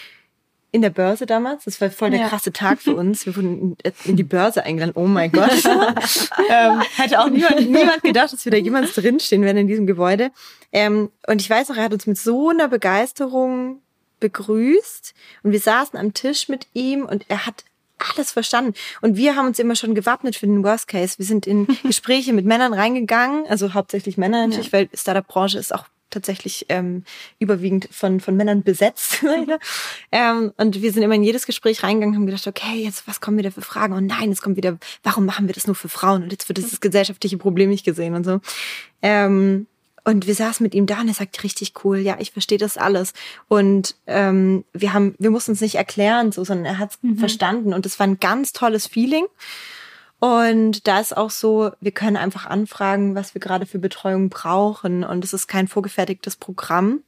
[0.71, 1.63] in der Börse damals.
[1.63, 2.27] Das war voll der ja.
[2.27, 3.25] krasse Tag für uns.
[3.25, 4.91] Wir wurden in die Börse eingeladen.
[4.95, 5.49] Oh mein Gott.
[6.49, 10.31] ähm, hätte auch niemand, niemand gedacht, dass wir da jemals drinstehen werden in diesem Gebäude.
[10.73, 13.81] Ähm, und ich weiß noch, er hat uns mit so einer Begeisterung
[14.19, 17.63] begrüßt und wir saßen am Tisch mit ihm und er hat
[17.97, 18.73] alles verstanden.
[19.01, 21.17] Und wir haben uns immer schon gewappnet für den Worst Case.
[21.17, 24.73] Wir sind in Gespräche mit Männern reingegangen, also hauptsächlich Männer natürlich, ja.
[24.73, 27.03] weil Startup-Branche ist auch tatsächlich ähm,
[27.39, 29.23] überwiegend von, von Männern besetzt.
[30.11, 33.21] ähm, und wir sind immer in jedes Gespräch reingegangen und haben gedacht, okay, jetzt was
[33.21, 33.93] kommen wieder für Fragen?
[33.93, 36.23] Und nein, es kommt wieder, warum machen wir das nur für Frauen?
[36.23, 38.39] Und jetzt wird dieses gesellschaftliche Problem nicht gesehen und so.
[39.01, 39.67] Ähm,
[40.05, 42.77] und wir saßen mit ihm da und er sagt richtig cool, ja, ich verstehe das
[42.77, 43.13] alles.
[43.47, 47.17] Und ähm, wir haben, wir mussten es nicht erklären, so, sondern er hat es mhm.
[47.17, 47.73] verstanden.
[47.73, 49.25] Und es war ein ganz tolles Feeling.
[50.25, 55.03] Und da ist auch so, wir können einfach anfragen, was wir gerade für Betreuung brauchen.
[55.03, 57.03] Und es ist kein vorgefertigtes Programm.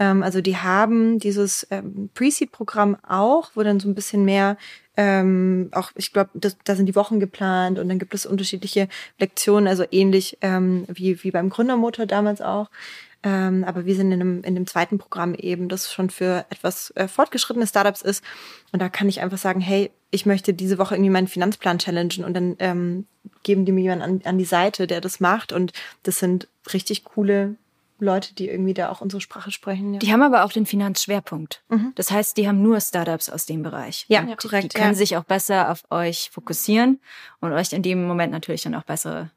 [0.00, 4.56] Ähm, also die haben dieses ähm, Pre-Seed-Programm auch, wo dann so ein bisschen mehr
[4.96, 8.88] ähm, auch, ich glaube, da sind die Wochen geplant und dann gibt es unterschiedliche
[9.20, 12.70] Lektionen, also ähnlich ähm, wie, wie beim Gründermotor damals auch.
[13.22, 16.90] Ähm, aber wir sind in einem, in dem zweiten Programm eben, das schon für etwas
[16.96, 18.24] äh, fortgeschrittene Startups ist.
[18.72, 22.24] Und da kann ich einfach sagen, hey, ich möchte diese Woche irgendwie meinen Finanzplan challengen
[22.24, 23.06] und dann ähm,
[23.42, 25.52] geben die mir jemanden an, an die Seite, der das macht.
[25.52, 27.56] Und das sind richtig coole
[28.00, 29.94] Leute, die irgendwie da auch unsere Sprache sprechen.
[29.94, 29.98] Ja.
[29.98, 31.62] Die haben aber auch den Finanzschwerpunkt.
[31.68, 31.92] Mhm.
[31.96, 34.06] Das heißt, die haben nur Startups aus dem Bereich.
[34.08, 34.74] Ja, und korrekt.
[34.74, 34.98] Die können ja.
[34.98, 37.00] sich auch besser auf euch fokussieren
[37.40, 39.30] und euch in dem Moment natürlich dann auch bessere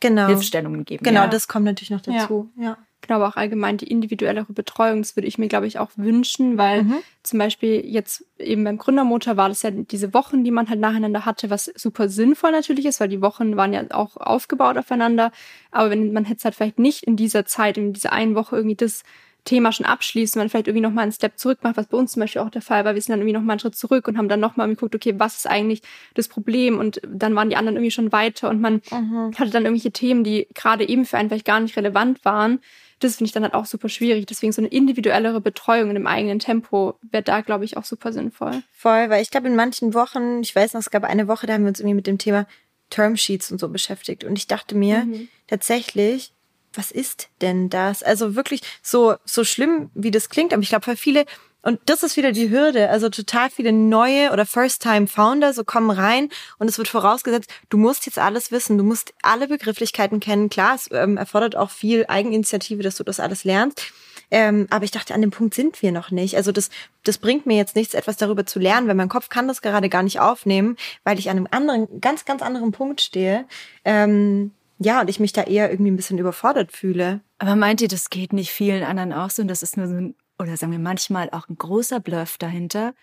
[0.00, 0.26] genau.
[0.26, 1.04] Hilfestellungen geben.
[1.04, 1.28] Genau, ja.
[1.28, 2.50] das kommt natürlich noch dazu.
[2.56, 2.78] Ja.
[3.06, 6.56] Genau, aber auch allgemein die individuellere Betreuung, das würde ich mir, glaube ich, auch wünschen,
[6.56, 6.94] weil mhm.
[7.22, 11.26] zum Beispiel jetzt eben beim Gründermotor war das ja diese Wochen, die man halt nacheinander
[11.26, 15.32] hatte, was super sinnvoll natürlich ist, weil die Wochen waren ja auch aufgebaut aufeinander.
[15.70, 18.76] Aber wenn man hätte halt vielleicht nicht in dieser Zeit, in dieser einen Woche irgendwie
[18.76, 19.02] das
[19.44, 22.20] Thema schon abschließen, man vielleicht irgendwie nochmal einen Step zurück macht, was bei uns zum
[22.20, 22.94] Beispiel auch der Fall war.
[22.94, 25.36] Wir sind dann irgendwie nochmal einen Schritt zurück und haben dann nochmal geguckt, okay, was
[25.36, 25.82] ist eigentlich
[26.14, 26.78] das Problem?
[26.78, 29.32] Und dann waren die anderen irgendwie schon weiter und man mhm.
[29.38, 32.60] hatte dann irgendwelche Themen, die gerade eben für einen vielleicht gar nicht relevant waren
[33.04, 34.26] das finde ich dann halt auch super schwierig.
[34.26, 38.12] Deswegen so eine individuellere Betreuung in dem eigenen Tempo wäre da, glaube ich, auch super
[38.12, 38.62] sinnvoll.
[38.72, 41.54] Voll, weil ich glaube, in manchen Wochen, ich weiß noch, es gab eine Woche, da
[41.54, 42.46] haben wir uns irgendwie mit dem Thema
[42.90, 44.24] Termsheets und so beschäftigt.
[44.24, 45.28] Und ich dachte mir mhm.
[45.46, 46.32] tatsächlich,
[46.76, 48.02] was ist denn das?
[48.02, 51.24] Also wirklich so, so schlimm, wie das klingt, aber ich glaube, für viele
[51.64, 52.90] und das ist wieder die Hürde.
[52.90, 58.04] Also total viele neue oder First-Time-Founder so kommen rein und es wird vorausgesetzt, du musst
[58.04, 60.50] jetzt alles wissen, du musst alle Begrifflichkeiten kennen.
[60.50, 63.82] Klar, es ähm, erfordert auch viel Eigeninitiative, dass du das alles lernst.
[64.30, 66.36] Ähm, aber ich dachte, an dem Punkt sind wir noch nicht.
[66.36, 66.68] Also das,
[67.02, 69.88] das bringt mir jetzt nichts, etwas darüber zu lernen, weil mein Kopf kann das gerade
[69.88, 73.46] gar nicht aufnehmen, weil ich an einem anderen, ganz, ganz anderen Punkt stehe.
[73.84, 77.20] Ähm, ja, und ich mich da eher irgendwie ein bisschen überfordert fühle.
[77.38, 79.94] Aber meint ihr, das geht nicht vielen anderen auch so und das ist nur so
[79.94, 82.94] ein, oder sagen wir manchmal auch ein großer Bluff dahinter?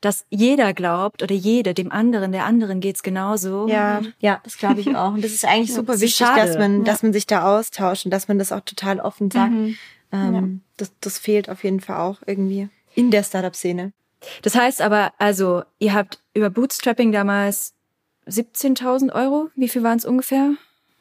[0.00, 3.66] dass jeder glaubt oder jede dem anderen, der anderen geht's genauso.
[3.68, 5.14] Ja, ja, das glaube ich auch.
[5.14, 6.46] Und das ist eigentlich super ist wichtig, schade.
[6.46, 6.84] dass man, ja.
[6.84, 9.52] dass man sich da austauscht und dass man das auch total offen sagt.
[9.52, 9.76] Mhm.
[10.12, 10.42] Ähm, ja.
[10.76, 13.92] das, das fehlt auf jeden Fall auch irgendwie in der Startup-Szene.
[14.42, 17.74] Das heißt aber, also, ihr habt über Bootstrapping damals
[18.28, 19.50] 17.000 Euro.
[19.54, 20.52] Wie viel waren es ungefähr?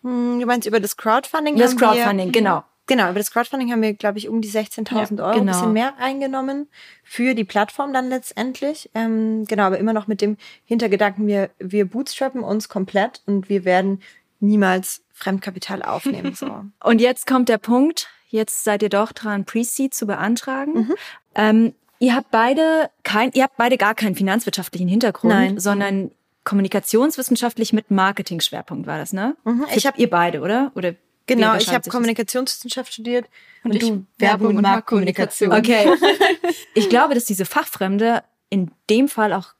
[0.05, 1.57] Hm, du meinst über das Crowdfunding?
[1.57, 2.63] Das Crowdfunding, wir, genau.
[2.87, 5.39] Genau, über das Crowdfunding haben wir, glaube ich, um die 16.000 ja, Euro, genau.
[5.39, 6.67] ein bisschen mehr eingenommen
[7.03, 8.91] für die Plattform dann letztendlich.
[8.93, 13.65] Ähm, genau, aber immer noch mit dem Hintergedanken, wir, wir bootstrappen uns komplett und wir
[13.65, 14.03] werden
[14.39, 16.35] niemals Fremdkapital aufnehmen.
[16.35, 16.63] So.
[16.83, 20.73] und jetzt kommt der Punkt, jetzt seid ihr doch dran, Pre-Seed zu beantragen.
[20.73, 20.95] Mhm.
[21.33, 25.59] Ähm, ihr habt beide kein, ihr habt beide gar keinen finanzwirtschaftlichen Hintergrund, Nein.
[25.59, 26.11] sondern
[26.45, 29.35] kommunikationswissenschaftlich mit Marketing-Schwerpunkt war das, ne?
[29.43, 30.71] Mhm, ich habe ihr beide, oder?
[30.75, 30.95] Oder
[31.27, 33.25] Genau, ich habe Kommunikationswissenschaft studiert
[33.63, 35.51] und, und du Werbung und Marktkommunikation.
[35.51, 35.91] Okay.
[36.75, 39.53] ich glaube, dass diese Fachfremde in dem Fall auch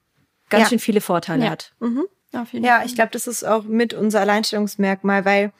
[0.48, 0.68] ganz ja.
[0.68, 1.50] schön viele Vorteile ja.
[1.50, 1.72] hat.
[1.80, 2.06] Mhm.
[2.52, 5.52] ja, ich glaube, das ist auch mit unser Alleinstellungsmerkmal, weil,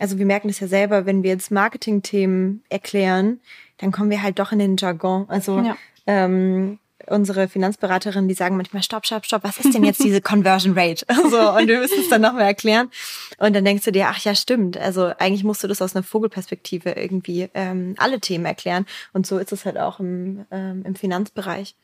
[0.00, 3.40] also wir merken das ja selber, wenn wir jetzt Marketingthemen erklären,
[3.78, 5.26] dann kommen wir halt doch in den Jargon.
[5.28, 5.76] Also ja.
[6.06, 10.78] ähm, unsere Finanzberaterinnen, die sagen manchmal, stopp, stopp, stopp, was ist denn jetzt diese Conversion
[10.78, 11.04] Rate?
[11.30, 12.90] so, und wir müssen es dann nochmal erklären.
[13.38, 14.76] Und dann denkst du dir, ach ja, stimmt.
[14.76, 18.86] Also eigentlich musst du das aus einer Vogelperspektive irgendwie ähm, alle Themen erklären.
[19.12, 21.76] Und so ist es halt auch im, ähm, im Finanzbereich.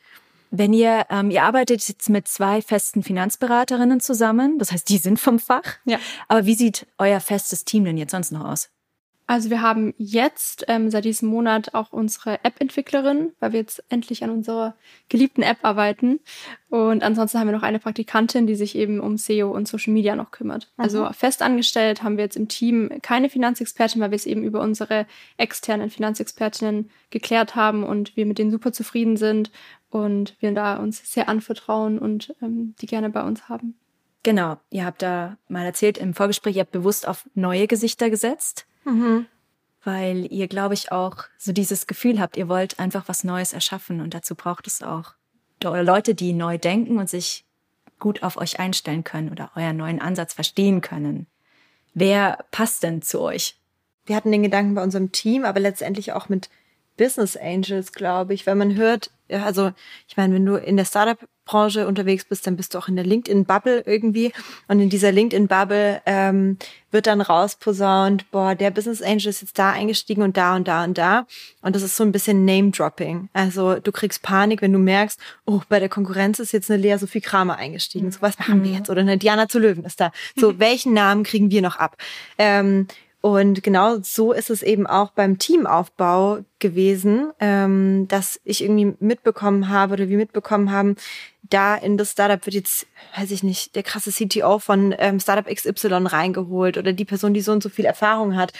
[0.50, 5.20] Wenn ihr, ähm, ihr arbeitet jetzt mit zwei festen Finanzberaterinnen zusammen, das heißt, die sind
[5.20, 5.76] vom Fach.
[5.84, 5.98] Ja.
[6.26, 8.70] Aber wie sieht euer festes Team denn jetzt sonst noch aus?
[9.28, 14.24] Also wir haben jetzt ähm, seit diesem Monat auch unsere App-Entwicklerin, weil wir jetzt endlich
[14.24, 14.74] an unserer
[15.10, 16.20] geliebten App arbeiten.
[16.70, 20.16] Und ansonsten haben wir noch eine Praktikantin, die sich eben um SEO und Social Media
[20.16, 20.72] noch kümmert.
[20.78, 20.82] Mhm.
[20.82, 24.62] Also fest angestellt haben wir jetzt im Team keine Finanzexpertin, weil wir es eben über
[24.62, 29.50] unsere externen Finanzexpertinnen geklärt haben und wir mit denen super zufrieden sind
[29.90, 33.74] und wir da uns sehr anvertrauen und ähm, die gerne bei uns haben.
[34.22, 38.64] Genau, ihr habt da mal erzählt im Vorgespräch, ihr habt bewusst auf neue Gesichter gesetzt.
[38.88, 39.26] Mhm.
[39.84, 44.00] Weil ihr, glaube ich, auch so dieses Gefühl habt, ihr wollt einfach was Neues erschaffen
[44.00, 45.12] und dazu braucht es auch
[45.62, 47.44] Leute, die neu denken und sich
[47.98, 51.26] gut auf euch einstellen können oder euren neuen Ansatz verstehen können.
[51.94, 53.58] Wer passt denn zu euch?
[54.06, 56.48] Wir hatten den Gedanken bei unserem Team, aber letztendlich auch mit
[56.96, 59.72] Business Angels, glaube ich, weil man hört, also
[60.06, 62.96] ich meine, wenn du in der Startup Branche unterwegs bist, dann bist du auch in
[62.96, 64.32] der LinkedIn-Bubble irgendwie.
[64.68, 66.58] Und in dieser LinkedIn-Bubble ähm,
[66.90, 70.84] wird dann rausposaunt, boah, der Business Angel ist jetzt da eingestiegen und da und da
[70.84, 71.26] und da.
[71.62, 73.30] Und das ist so ein bisschen Name-Dropping.
[73.32, 76.98] Also du kriegst Panik, wenn du merkst, oh, bei der Konkurrenz ist jetzt eine Lea
[76.98, 78.10] Sophie Kramer eingestiegen.
[78.12, 78.76] So, was machen wir mhm.
[78.76, 78.90] jetzt?
[78.90, 80.12] Oder eine Diana zu Löwen ist da.
[80.36, 81.96] So, welchen Namen kriegen wir noch ab?
[82.36, 82.86] Ähm,
[83.20, 89.68] und genau so ist es eben auch beim Teamaufbau gewesen, ähm, dass ich irgendwie mitbekommen
[89.68, 90.94] habe oder wir mitbekommen haben,
[91.42, 95.52] da in das Startup wird jetzt, weiß ich nicht, der krasse CTO von ähm, Startup
[95.52, 98.52] XY reingeholt oder die Person, die so und so viel Erfahrung hat.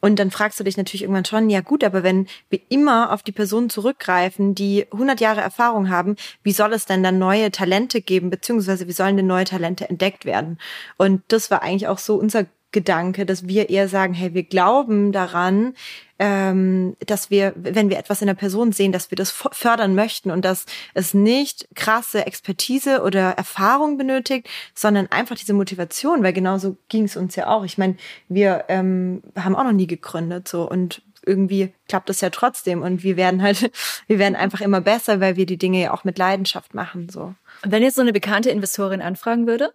[0.00, 3.22] Und dann fragst du dich natürlich irgendwann schon, ja gut, aber wenn wir immer auf
[3.22, 8.02] die Personen zurückgreifen, die 100 Jahre Erfahrung haben, wie soll es denn dann neue Talente
[8.02, 10.58] geben, beziehungsweise wie sollen denn neue Talente entdeckt werden?
[10.98, 15.12] Und das war eigentlich auch so unser Gedanke, dass wir eher sagen, hey, wir glauben
[15.12, 15.74] daran,
[16.18, 20.30] ähm, dass wir, wenn wir etwas in der Person sehen, dass wir das fördern möchten
[20.30, 26.76] und dass es nicht krasse Expertise oder Erfahrung benötigt, sondern einfach diese Motivation, weil genauso
[26.88, 27.64] ging es uns ja auch.
[27.64, 27.96] Ich meine,
[28.28, 33.02] wir ähm, haben auch noch nie gegründet so und irgendwie klappt das ja trotzdem und
[33.02, 33.72] wir werden halt,
[34.06, 37.34] wir werden einfach immer besser, weil wir die Dinge ja auch mit Leidenschaft machen so.
[37.62, 39.72] Wenn jetzt so eine bekannte Investorin anfragen würde,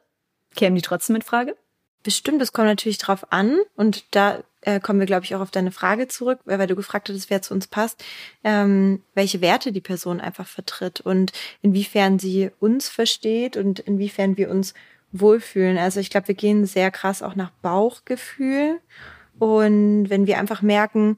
[0.55, 1.55] kämen die trotzdem in Frage?
[2.03, 3.59] Bestimmt, das kommt natürlich drauf an.
[3.75, 7.09] Und da äh, kommen wir, glaube ich, auch auf deine Frage zurück, weil du gefragt
[7.09, 8.03] hattest, wer zu uns passt,
[8.43, 11.31] ähm, welche Werte die Person einfach vertritt und
[11.61, 14.73] inwiefern sie uns versteht und inwiefern wir uns
[15.11, 15.77] wohlfühlen.
[15.77, 18.79] Also ich glaube, wir gehen sehr krass auch nach Bauchgefühl.
[19.39, 21.17] Und wenn wir einfach merken,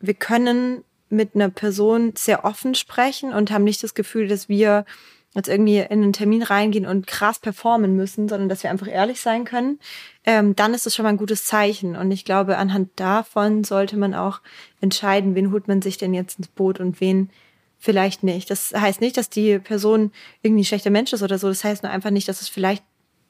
[0.00, 4.84] wir können mit einer Person sehr offen sprechen und haben nicht das Gefühl, dass wir
[5.34, 9.20] jetzt irgendwie in einen Termin reingehen und krass performen müssen, sondern dass wir einfach ehrlich
[9.20, 9.78] sein können,
[10.24, 11.96] ähm, dann ist das schon mal ein gutes Zeichen.
[11.96, 14.40] Und ich glaube, anhand davon sollte man auch
[14.80, 17.30] entscheiden, wen holt man sich denn jetzt ins Boot und wen
[17.78, 18.50] vielleicht nicht.
[18.50, 21.48] Das heißt nicht, dass die Person irgendwie ein schlechter Mensch ist oder so.
[21.48, 22.84] Das heißt nur einfach nicht, dass es vielleicht,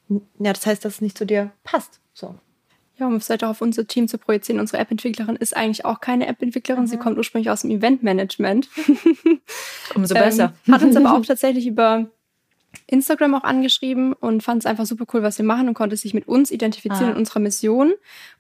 [0.09, 2.01] ja, das heißt, dass es nicht zu dir passt.
[2.13, 2.35] So.
[3.03, 6.01] Ja, um es vielleicht auch auf unser Team zu projizieren, unsere App-Entwicklerin ist eigentlich auch
[6.01, 6.85] keine App-Entwicklerin.
[6.85, 6.87] Mhm.
[6.87, 8.69] Sie kommt ursprünglich aus dem Event-Management.
[9.97, 10.53] Umso besser.
[10.69, 12.07] Ähm, hat uns aber auch tatsächlich über
[12.87, 16.15] Instagram auch angeschrieben und fand es einfach super cool, was wir machen und konnte sich
[16.15, 17.11] mit uns identifizieren ah.
[17.11, 17.93] in unserer Mission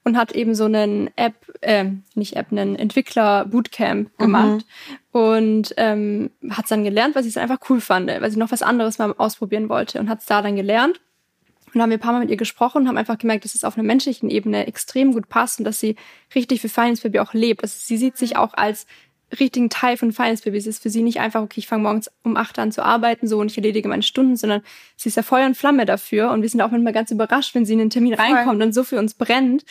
[0.04, 4.22] und hat eben so einen App, äh, nicht App, einen Entwickler-Bootcamp mhm.
[4.22, 4.64] gemacht
[5.12, 5.20] mhm.
[5.20, 8.62] und ähm, hat dann gelernt, weil sie es einfach cool fand, weil sie noch was
[8.62, 11.00] anderes mal ausprobieren wollte und hat es da dann gelernt.
[11.74, 13.64] Und haben wir ein paar Mal mit ihr gesprochen und haben einfach gemerkt, dass es
[13.64, 15.96] auf einer menschlichen Ebene extrem gut passt und dass sie
[16.34, 17.62] richtig für Finance Baby auch lebt.
[17.62, 18.86] Also sie sieht sich auch als
[19.38, 20.58] richtigen Teil von Finance Baby.
[20.58, 23.26] Es ist für sie nicht einfach, okay, ich fange morgens um acht an zu arbeiten
[23.26, 24.62] so und ich erledige meine Stunden, sondern
[24.96, 27.64] sie ist ja Feuer und Flamme dafür und wir sind auch manchmal ganz überrascht, wenn
[27.64, 29.64] sie in den Termin reinkommt und so für uns brennt.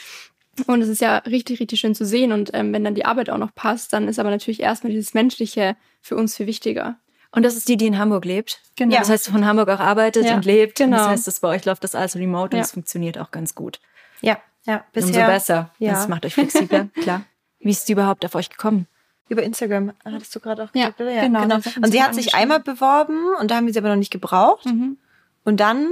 [0.68, 2.32] Und es ist ja richtig, richtig schön zu sehen.
[2.32, 5.14] Und ähm, wenn dann die Arbeit auch noch passt, dann ist aber natürlich erstmal dieses
[5.14, 6.98] Menschliche für uns viel wichtiger.
[7.34, 8.60] Und das ist die, die in Hamburg lebt.
[8.76, 8.98] Genau.
[8.98, 10.36] Das heißt, von Hamburg auch arbeitet ja.
[10.36, 10.78] und lebt.
[10.78, 10.98] Genau.
[10.98, 13.56] Und das heißt, das bei euch läuft das alles remote und es funktioniert auch ganz
[13.56, 13.80] gut.
[14.22, 14.84] Ja, ja.
[14.92, 15.70] Bisher, Umso besser.
[15.80, 15.94] Ja.
[15.94, 17.24] Das macht euch flexibler, klar.
[17.60, 18.88] Wie ist sie überhaupt auf euch gekommen?
[19.30, 21.10] Über Instagram hattest du gerade auch gesagt, ja?
[21.10, 21.42] Ja, genau.
[21.44, 21.56] genau.
[21.56, 24.66] Und sie hat sich einmal beworben und da haben wir sie aber noch nicht gebraucht.
[24.66, 24.98] Mhm.
[25.46, 25.88] Und dann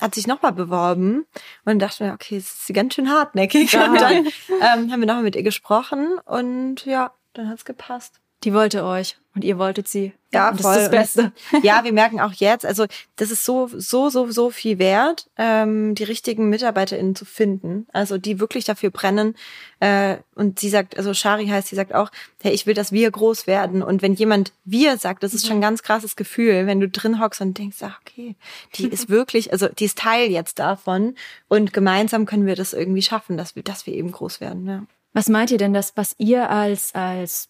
[0.00, 1.26] hat sich nochmal beworben und
[1.66, 3.72] dann dachte ich, okay, es ist ganz schön hartnäckig.
[3.72, 3.86] Ja.
[3.90, 8.20] Und dann ähm, haben wir nochmal mit ihr gesprochen und ja, dann hat's gepasst.
[8.46, 10.12] Die wollte euch und ihr wolltet sie.
[10.32, 10.74] Ja, und voll.
[10.76, 11.32] Das ist das Beste.
[11.66, 15.96] ja, wir merken auch jetzt, also das ist so, so, so, so viel wert, ähm,
[15.96, 17.88] die richtigen MitarbeiterInnen zu finden.
[17.92, 19.34] Also die wirklich dafür brennen.
[19.80, 23.10] Äh, und sie sagt, also Shari heißt, sie sagt auch, hey, ich will, dass wir
[23.10, 23.82] groß werden.
[23.82, 27.18] Und wenn jemand wir sagt, das ist schon ein ganz krasses Gefühl, wenn du drin
[27.20, 28.36] hockst und denkst, ach, okay,
[28.76, 31.16] die ist wirklich, also die ist Teil jetzt davon.
[31.48, 34.68] Und gemeinsam können wir das irgendwie schaffen, dass wir, dass wir eben groß werden.
[34.68, 34.82] Ja.
[35.14, 37.48] Was meint ihr denn, dass was ihr als als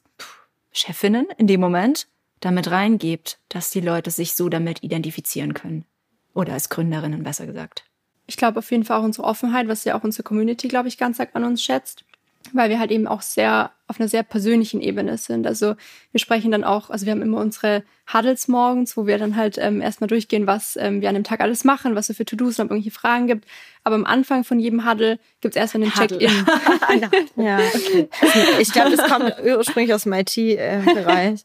[0.77, 2.09] Chefinnen in dem Moment
[2.41, 5.85] damit reingebt, dass die Leute sich so damit identifizieren können.
[6.35, 7.85] Oder als Gründerinnen besser gesagt.
[8.27, 10.99] Ich glaube auf jeden Fall auch unsere Offenheit, was ja auch unsere Community, glaube ich,
[10.99, 12.05] ganz arg an uns schätzt
[12.53, 15.47] weil wir halt eben auch sehr auf einer sehr persönlichen Ebene sind.
[15.47, 15.77] Also
[16.11, 19.59] wir sprechen dann auch, also wir haben immer unsere Huddles morgens, wo wir dann halt
[19.59, 22.59] ähm, erstmal durchgehen, was ähm, wir an dem Tag alles machen, was es für To-Dos
[22.59, 23.47] und ob irgendwelche Fragen gibt.
[23.85, 26.47] Aber am Anfang von jedem Huddle gibt es erstmal einen Check-in.
[27.45, 28.09] ja, okay.
[28.59, 31.45] Ich glaube, das kommt ursprünglich aus dem IT-Bereich.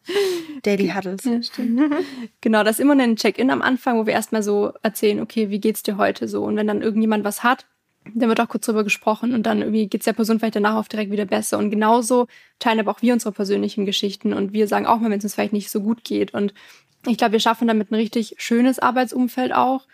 [0.63, 1.23] Daily Huddles.
[1.23, 1.93] Ja, stimmt.
[2.41, 5.59] genau, das ist immer ein Check-in am Anfang, wo wir erstmal so erzählen, okay, wie
[5.59, 6.43] geht's dir heute so?
[6.43, 7.67] Und wenn dann irgendjemand was hat,
[8.13, 10.87] dann wird auch kurz drüber gesprochen und dann irgendwie geht's der Person vielleicht danach auch
[10.87, 11.57] direkt wieder besser.
[11.57, 12.27] Und genauso
[12.59, 15.35] teilen aber auch wir unsere persönlichen Geschichten und wir sagen auch mal, wenn es uns
[15.35, 16.33] vielleicht nicht so gut geht.
[16.33, 16.53] Und
[17.07, 19.87] ich glaube, wir schaffen damit ein richtig schönes Arbeitsumfeld auch,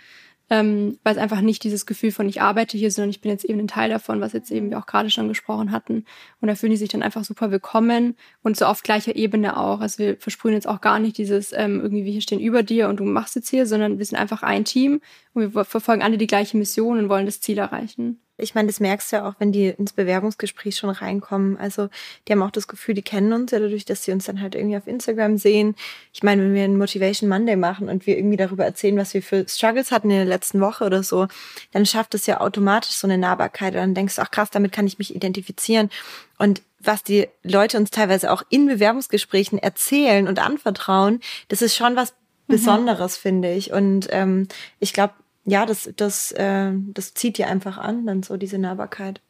[0.49, 3.45] ähm, weil es einfach nicht dieses Gefühl von ich arbeite hier, sondern ich bin jetzt
[3.45, 6.05] eben ein Teil davon, was jetzt eben wir auch gerade schon gesprochen hatten.
[6.39, 9.81] Und da fühlen die sich dann einfach super willkommen und so auf gleicher Ebene auch.
[9.81, 12.99] Also wir versprühen jetzt auch gar nicht dieses ähm, irgendwie wir stehen über dir und
[12.99, 15.01] du machst jetzt hier, sondern wir sind einfach ein Team
[15.33, 18.21] und wir verfolgen alle die gleiche Mission und wollen das Ziel erreichen.
[18.37, 21.57] Ich meine, das merkst du ja auch, wenn die ins Bewerbungsgespräch schon reinkommen.
[21.57, 21.89] Also
[22.27, 24.53] die haben auch das Gefühl, die kennen uns ja dadurch, dass sie uns dann halt
[24.53, 25.75] irgendwie auf Instagram sehen.
[26.13, 29.23] Ich meine, wenn wir einen Motivation Monday machen und wir irgendwie darüber erzählen, was wir
[29.23, 31.27] für Struggles hatten in der letzten Woche oder so,
[31.71, 33.73] dann schafft es ja automatisch so eine Nahbarkeit.
[33.73, 35.89] Und dann denkst du, ach krass, damit kann ich mich identifizieren.
[36.37, 41.95] Und was die Leute uns teilweise auch in Bewerbungsgesprächen erzählen und anvertrauen, das ist schon
[41.95, 42.53] was mhm.
[42.53, 43.21] Besonderes, mhm.
[43.21, 43.71] finde ich.
[43.71, 44.47] Und ähm,
[44.79, 45.13] ich glaube,
[45.47, 49.21] ja, das, das, äh, das zieht dir einfach an, dann so diese Nahbarkeit.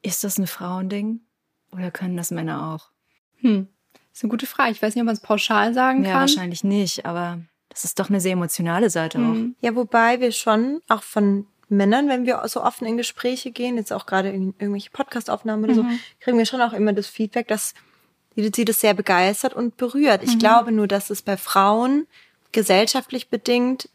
[0.00, 1.20] Ist das ein Frauending
[1.72, 2.90] oder können das Männer auch?
[3.40, 3.68] Hm.
[3.92, 4.72] Das ist eine gute Frage.
[4.72, 6.14] Ich weiß nicht, ob man es pauschal sagen ja, kann.
[6.14, 7.38] Ja, wahrscheinlich nicht, aber
[7.68, 9.30] das ist doch eine sehr emotionale Seite hm.
[9.60, 9.64] auch.
[9.64, 13.92] Ja, wobei wir schon auch von Männern, wenn wir so offen in Gespräche gehen, jetzt
[13.92, 15.90] auch gerade in irgendwelche Podcastaufnahmen oder mhm.
[15.90, 17.74] so, kriegen wir schon auch immer das Feedback, dass
[18.36, 20.22] sie das sehr begeistert und berührt.
[20.22, 20.38] Ich mhm.
[20.38, 22.06] glaube nur, dass es bei Frauen
[22.52, 23.88] gesellschaftlich bedingt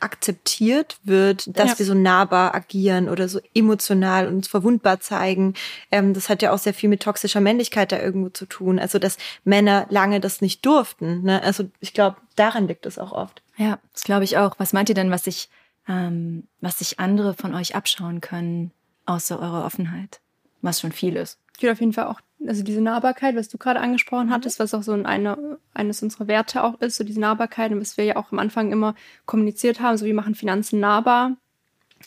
[0.00, 1.78] akzeptiert wird, dass ja.
[1.78, 5.54] wir so nahbar agieren oder so emotional uns verwundbar zeigen.
[5.90, 8.78] Ähm, das hat ja auch sehr viel mit toxischer Männlichkeit da irgendwo zu tun.
[8.78, 11.22] Also dass Männer lange das nicht durften.
[11.22, 11.42] Ne?
[11.42, 13.42] Also ich glaube, daran liegt es auch oft.
[13.56, 14.54] Ja, das glaube ich auch.
[14.58, 15.48] Was meint ihr denn, was sich,
[15.88, 18.72] ähm, was sich andere von euch abschauen können,
[19.06, 20.20] außer eurer Offenheit?
[20.62, 21.38] Was schon viel ist.
[21.56, 24.32] Ich würde auf jeden Fall auch also diese Nahbarkeit, was du gerade angesprochen mhm.
[24.32, 27.96] hattest, was auch so eine, eines unserer Werte auch ist, so diese Nahbarkeit und was
[27.96, 28.94] wir ja auch am Anfang immer
[29.26, 31.36] kommuniziert haben, so wir machen Finanzen nahbar.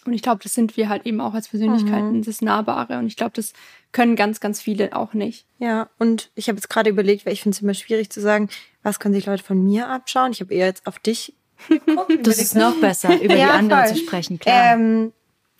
[0.06, 2.24] Und ich glaube, das sind wir halt eben auch als Persönlichkeiten, mhm.
[2.24, 2.98] das Nahbare.
[2.98, 3.54] Und ich glaube, das
[3.92, 5.46] können ganz, ganz viele auch nicht.
[5.60, 8.50] Ja, und ich habe jetzt gerade überlegt, weil ich finde es immer schwierig zu sagen,
[8.84, 10.32] was können sich Leute von mir abschauen.
[10.32, 11.36] Ich habe eher jetzt auf dich
[11.68, 12.26] geguckt.
[12.26, 13.96] das ist noch besser, über ja, die anderen voll.
[13.96, 14.74] zu sprechen, klar.
[14.74, 15.12] Ähm,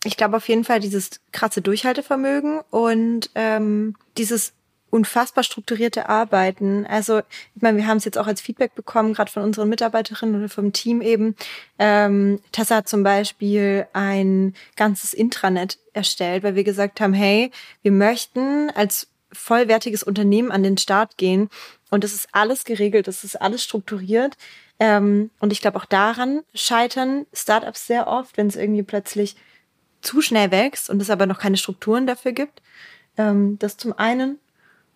[0.04, 4.54] ich glaube auf jeden Fall dieses krasse Durchhaltevermögen und ähm, dieses
[4.92, 6.84] unfassbar strukturierte Arbeiten.
[6.86, 7.20] Also,
[7.54, 10.50] ich meine, wir haben es jetzt auch als Feedback bekommen, gerade von unseren Mitarbeiterinnen oder
[10.50, 11.34] vom Team eben.
[11.78, 17.90] Ähm, Tessa hat zum Beispiel ein ganzes Intranet erstellt, weil wir gesagt haben, hey, wir
[17.90, 21.48] möchten als vollwertiges Unternehmen an den Start gehen
[21.90, 24.36] und das ist alles geregelt, das ist alles strukturiert.
[24.78, 29.36] Ähm, und ich glaube, auch daran scheitern Startups sehr oft, wenn es irgendwie plötzlich
[30.02, 32.60] zu schnell wächst und es aber noch keine Strukturen dafür gibt.
[33.16, 34.38] Ähm, das zum einen.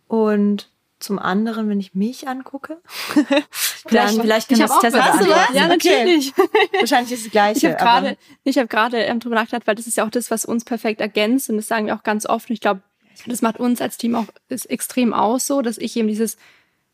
[0.06, 2.80] Und zum anderen, wenn ich mich angucke,
[3.50, 5.54] vielleicht, vielleicht kann das Tessa beantworten.
[5.54, 6.32] Ja, natürlich.
[6.80, 7.58] Wahrscheinlich ist es gleich.
[7.58, 10.30] Ich habe gerade, ich habe gerade ähm, drüber nachgedacht, weil das ist ja auch das,
[10.30, 12.48] was uns perfekt ergänzt und das sagen wir auch ganz oft.
[12.48, 12.80] Und ich glaube,
[13.26, 16.36] das macht uns als Team auch extrem aus, so, dass ich eben dieses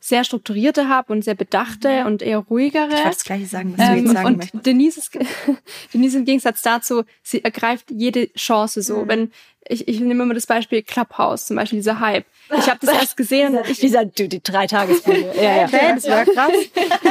[0.05, 2.89] sehr strukturierte habe und sehr bedachte und eher ruhigere.
[2.89, 4.67] Ich wollte das gleiche sagen, was ähm, du jetzt sagen und möchtest.
[4.67, 5.19] Denise, ist,
[5.95, 9.05] Denise im Gegensatz dazu, sie ergreift jede Chance so.
[9.05, 9.09] Mhm.
[9.09, 9.31] Wenn
[9.69, 12.27] ich, ich nehme immer das Beispiel Clubhouse, zum Beispiel dieser Hype.
[12.51, 13.57] Ich habe das erst gesehen.
[13.69, 15.35] ich, dieser, du, die drei Tagesfolge.
[15.37, 15.65] ja, ja.
[15.67, 16.51] Okay, das war krass.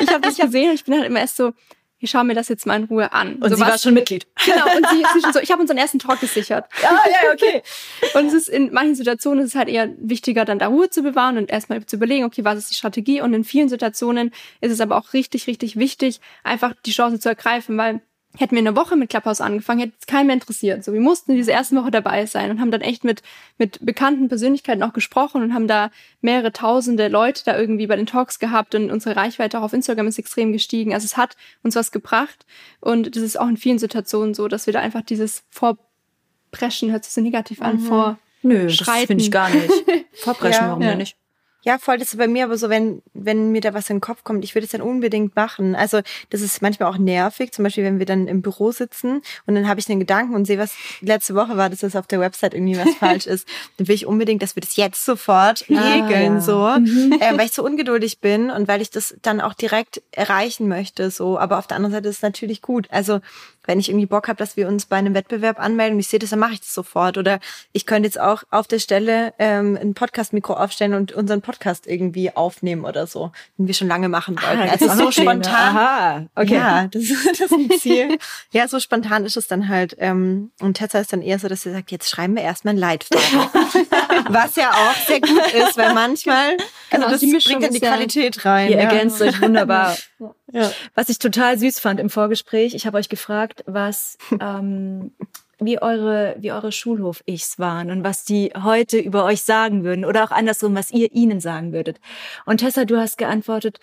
[0.01, 1.53] ich habe das gesehen und ich bin halt immer erst so,
[2.01, 3.35] ich schaue mir das jetzt mal in Ruhe an.
[3.35, 4.27] Und so sie was, war schon Mitglied.
[4.43, 6.65] Genau, und sie, sie schon so, ich habe unseren ersten Talk gesichert.
[6.83, 7.61] Ah, ja, okay.
[8.15, 11.03] Und es ist in manchen Situationen ist es halt eher wichtiger, dann da Ruhe zu
[11.03, 13.21] bewahren und erstmal zu überlegen, okay, was ist die Strategie?
[13.21, 14.31] Und in vielen Situationen
[14.61, 18.01] ist es aber auch richtig, richtig wichtig, einfach die Chance zu ergreifen, weil
[18.37, 20.83] hätten wir eine Woche mit Clubhouse angefangen, hätte es keinen mehr interessiert.
[20.83, 23.21] So, wir mussten diese erste Woche dabei sein und haben dann echt mit,
[23.57, 28.05] mit bekannten Persönlichkeiten auch gesprochen und haben da mehrere tausende Leute da irgendwie bei den
[28.05, 30.93] Talks gehabt und unsere Reichweite auch auf Instagram ist extrem gestiegen.
[30.93, 32.45] Also es hat uns was gebracht
[32.79, 37.03] und das ist auch in vielen Situationen so, dass wir da einfach dieses Vorpreschen, hört
[37.03, 37.85] sich so negativ an, mhm.
[37.85, 39.69] vor Nö, das finde ich gar nicht.
[40.13, 40.95] Vorpreschen, ja, warum ja.
[40.95, 41.15] nicht?
[41.63, 44.01] Ja, voll, das ist bei mir aber so, wenn, wenn mir da was in den
[44.01, 45.75] Kopf kommt, ich würde es dann unbedingt machen.
[45.75, 46.01] Also
[46.31, 49.67] das ist manchmal auch nervig, zum Beispiel, wenn wir dann im Büro sitzen und dann
[49.67, 52.55] habe ich den Gedanken und sehe, was letzte Woche war, dass das auf der Website
[52.55, 53.47] irgendwie was falsch ist.
[53.77, 56.41] Dann will ich unbedingt, dass wir das jetzt sofort ah, regeln, ja.
[56.41, 57.13] so, mhm.
[57.19, 61.11] äh, weil ich so ungeduldig bin und weil ich das dann auch direkt erreichen möchte,
[61.11, 61.37] so.
[61.37, 62.87] Aber auf der anderen Seite ist es natürlich gut.
[62.89, 63.19] Also
[63.65, 66.19] wenn ich irgendwie Bock habe, dass wir uns bei einem Wettbewerb anmelden und ich sehe
[66.19, 67.17] das, dann mache ich das sofort.
[67.17, 67.39] Oder
[67.73, 72.35] ich könnte jetzt auch auf der Stelle ähm, ein Podcast-Mikro aufstellen und unseren Podcast irgendwie
[72.35, 74.69] aufnehmen oder so, den wir schon lange machen wollten.
[74.69, 75.53] Ah, also so spontan.
[75.53, 76.55] Aha, okay.
[76.55, 78.17] Ja, das, das ist ein Ziel.
[78.51, 79.95] ja, so spontan ist es dann halt.
[79.99, 82.77] Ähm, und Tessa ist dann eher so, dass sie sagt, jetzt schreiben wir erstmal ein
[82.77, 83.49] Leitfaden.
[84.29, 86.57] Was ja auch sehr gut ist, weil manchmal,
[86.89, 88.69] also genau, das bringt dann die Qualität rein.
[88.69, 88.83] Ihr ja.
[88.83, 89.95] ergänzt euch wunderbar.
[90.53, 90.69] Ja.
[90.95, 95.13] Was ich total süß fand im Vorgespräch, ich habe euch gefragt, was ähm,
[95.59, 100.25] wie eure wie eure Schulhof-Ichs waren und was die heute über euch sagen würden oder
[100.25, 102.01] auch andersrum, was ihr ihnen sagen würdet.
[102.45, 103.79] Und Tessa, du hast geantwortet,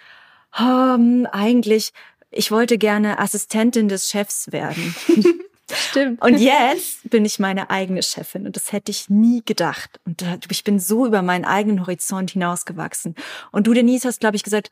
[0.61, 0.99] oh,
[1.33, 1.95] eigentlich
[2.31, 4.95] ich wollte gerne Assistentin des Chefs werden.
[5.73, 6.23] Stimmt.
[6.23, 10.01] Und jetzt bin ich meine eigene Chefin und das hätte ich nie gedacht.
[10.05, 13.15] Und ich bin so über meinen eigenen Horizont hinausgewachsen.
[13.53, 14.71] Und du, Denise, hast, glaube ich, gesagt,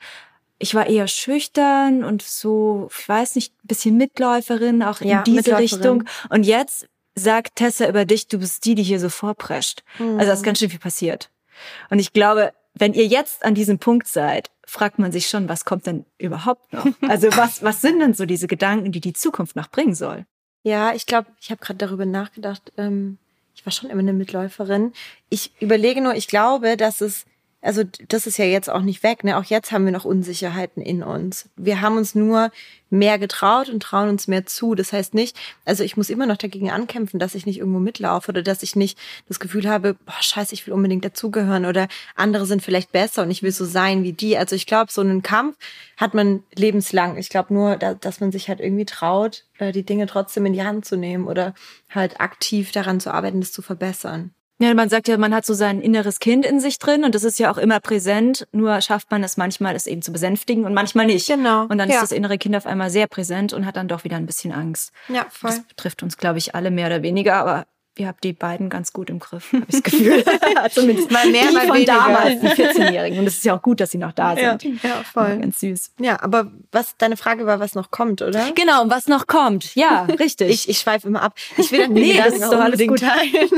[0.58, 5.22] ich war eher schüchtern und so, ich weiß nicht, ein bisschen Mitläuferin, auch in ja,
[5.22, 6.04] diese Richtung.
[6.30, 9.82] Und jetzt sagt Tessa über dich, du bist die, die hier so vorprescht.
[9.98, 10.18] Mhm.
[10.18, 11.30] Also da ist ganz schön viel passiert.
[11.90, 15.64] Und ich glaube, wenn ihr jetzt an diesem Punkt seid, fragt man sich schon, was
[15.64, 16.86] kommt denn überhaupt noch?
[17.08, 20.26] Also was, was sind denn so diese Gedanken, die die Zukunft noch bringen soll?
[20.66, 22.72] Ja, ich glaube, ich habe gerade darüber nachgedacht.
[22.76, 23.18] Ähm,
[23.54, 24.92] ich war schon immer eine Mitläuferin.
[25.28, 27.24] Ich überlege nur, ich glaube, dass es
[27.66, 29.24] also das ist ja jetzt auch nicht weg.
[29.24, 29.36] Ne?
[29.36, 31.48] Auch jetzt haben wir noch Unsicherheiten in uns.
[31.56, 32.50] Wir haben uns nur
[32.90, 34.76] mehr getraut und trauen uns mehr zu.
[34.76, 38.30] Das heißt nicht, also ich muss immer noch dagegen ankämpfen, dass ich nicht irgendwo mitlaufe
[38.30, 38.96] oder dass ich nicht
[39.26, 43.30] das Gefühl habe, boah, scheiße, ich will unbedingt dazugehören oder andere sind vielleicht besser und
[43.32, 44.38] ich will so sein wie die.
[44.38, 45.56] Also ich glaube, so einen Kampf
[45.96, 47.18] hat man lebenslang.
[47.18, 50.62] Ich glaube nur, dass man sich halt irgendwie traut, äh, die Dinge trotzdem in die
[50.62, 51.54] Hand zu nehmen oder
[51.90, 54.35] halt aktiv daran zu arbeiten, das zu verbessern.
[54.58, 57.24] Ja, man sagt ja, man hat so sein inneres Kind in sich drin und das
[57.24, 60.72] ist ja auch immer präsent, nur schafft man es manchmal, es eben zu besänftigen und
[60.72, 61.26] manchmal nicht.
[61.26, 61.64] Genau.
[61.64, 61.96] Und dann ja.
[61.96, 64.52] ist das innere Kind auf einmal sehr präsent und hat dann doch wieder ein bisschen
[64.52, 64.92] Angst.
[65.08, 65.50] Ja, voll.
[65.50, 67.66] Das betrifft uns, glaube ich, alle mehr oder weniger, aber
[67.98, 70.24] ihr habt die beiden ganz gut im Griff, habe ich das Gefühl.
[70.70, 71.94] Zumindest mal mehr, die mal von weniger.
[71.94, 73.18] damals, die 14-Jährigen.
[73.18, 74.82] Und es ist ja auch gut, dass sie noch da sind.
[74.82, 75.28] Ja, ja voll.
[75.28, 75.92] Ja, ganz süß.
[76.00, 78.52] Ja, aber was deine Frage war, was noch kommt, oder?
[78.54, 79.74] Genau, was noch kommt.
[79.74, 80.50] Ja, richtig.
[80.50, 81.34] ich ich schweife immer ab.
[81.56, 83.00] Ich will dann nee, das ist doch alles gut.
[83.00, 83.50] teilen.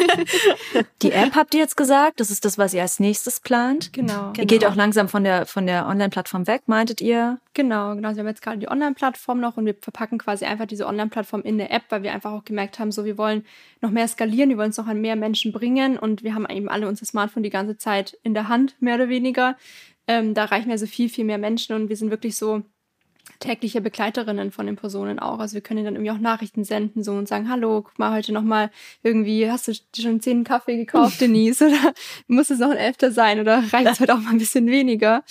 [1.02, 3.92] die App habt ihr jetzt gesagt, das ist das, was ihr als nächstes plant.
[3.92, 4.28] Genau.
[4.28, 4.46] Ihr genau.
[4.46, 7.38] geht auch langsam von der von der Online-Plattform weg, meintet ihr?
[7.58, 8.10] Genau, genau.
[8.14, 11.58] Wir haben jetzt gerade die Online-Plattform noch und wir verpacken quasi einfach diese Online-Plattform in
[11.58, 13.44] der App, weil wir einfach auch gemerkt haben, so wir wollen
[13.80, 16.68] noch mehr skalieren, wir wollen es noch an mehr Menschen bringen und wir haben eben
[16.68, 19.56] alle unser Smartphone die ganze Zeit in der Hand, mehr oder weniger.
[20.06, 22.62] Ähm, da erreichen wir so viel, viel mehr Menschen und wir sind wirklich so
[23.38, 25.38] tägliche Begleiterinnen von den Personen auch.
[25.38, 28.32] Also wir können dann irgendwie auch Nachrichten senden so und sagen, hallo, guck mal heute
[28.32, 28.70] nochmal
[29.02, 31.62] irgendwie, hast du dir schon zehn Kaffee gekauft, Denise?
[31.62, 31.94] Oder
[32.26, 33.40] muss es noch ein Elfter sein?
[33.40, 35.24] Oder reicht es heute auch mal ein bisschen weniger?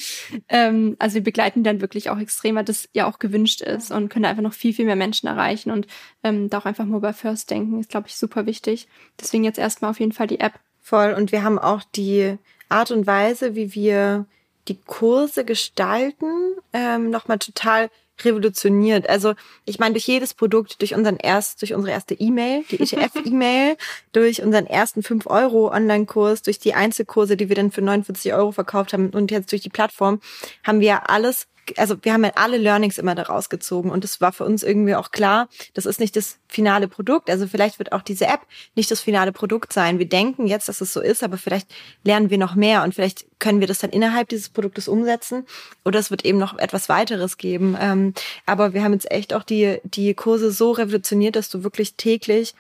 [0.50, 4.10] Ähm, also wir begleiten dann wirklich auch extrem, weil das ja auch gewünscht ist und
[4.10, 5.88] können einfach noch viel, viel mehr Menschen erreichen und
[6.24, 8.88] ähm, da auch einfach Mobile First denken, ist, glaube ich, super wichtig.
[9.20, 10.54] Deswegen jetzt erstmal auf jeden Fall die App.
[10.82, 11.14] Voll.
[11.14, 12.38] Und wir haben auch die
[12.70, 14.26] Art und Weise, wie wir
[14.68, 17.90] die Kurse gestalten ähm, nochmal total
[18.24, 19.08] revolutioniert.
[19.10, 19.34] Also
[19.66, 23.78] ich meine, durch jedes Produkt, durch unseren erst, durch unsere erste E-Mail, die ETF-E-Mail,
[24.12, 28.52] durch unseren ersten 5 Euro Online-Kurs, durch die Einzelkurse, die wir dann für 49 Euro
[28.52, 30.20] verkauft haben und jetzt durch die Plattform,
[30.64, 34.32] haben wir alles also wir haben ja alle Learnings immer daraus gezogen und es war
[34.32, 37.30] für uns irgendwie auch klar, das ist nicht das finale Produkt.
[37.30, 38.42] Also vielleicht wird auch diese App
[38.76, 40.00] nicht das finale Produkt sein.
[40.00, 41.68] Wir denken jetzt, dass es so ist, aber vielleicht
[42.04, 45.46] lernen wir noch mehr und vielleicht können wir das dann innerhalb dieses Produktes umsetzen
[45.86, 47.78] oder es wird eben noch etwas weiteres geben.
[47.80, 48.14] Ähm,
[48.46, 52.56] aber wir haben jetzt echt auch die, die Kurse so revolutioniert, dass du wirklich täglich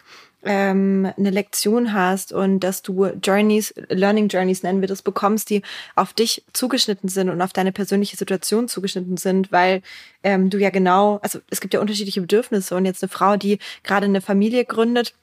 [0.48, 5.62] ähm, eine Lektion hast und dass du Journeys, Learning Journeys nennen wir das, bekommst, die
[5.96, 9.82] auf dich zugeschnitten sind und auf deine persönliche Situation zugeschnitten sind, weil
[10.24, 13.60] ähm, du ja genau, also es gibt ja unterschiedliche Bedürfnisse und jetzt eine Frau, die
[13.84, 15.14] gerade eine Familie gründet,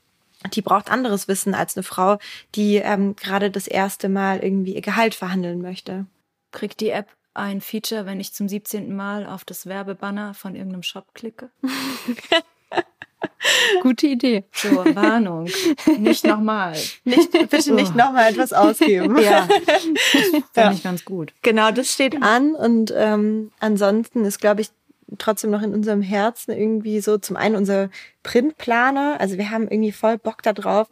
[0.53, 2.19] die braucht anderes Wissen als eine Frau,
[2.55, 6.07] die ähm, gerade das erste Mal irgendwie ihr Gehalt verhandeln möchte.
[6.53, 8.95] Kriegt die App ein Feature, wenn ich zum 17.
[8.95, 11.51] Mal auf das Werbebanner von irgendeinem Shop klicke?
[13.83, 14.45] Gute Idee.
[14.53, 15.49] So, Warnung.
[15.99, 16.77] Nicht nochmal.
[17.05, 17.99] Nicht, bitte nicht oh.
[17.99, 19.19] nochmal etwas ausgeben.
[19.23, 19.47] ja.
[19.47, 20.73] Finde ja.
[20.73, 21.33] ich ganz gut.
[21.43, 24.71] Genau, das steht an und ähm, ansonsten ist, glaube ich,
[25.19, 27.91] trotzdem noch in unserem Herzen irgendwie so zum einen unser
[28.23, 29.17] Printplaner.
[29.21, 30.89] Also wir haben irgendwie voll Bock da drauf,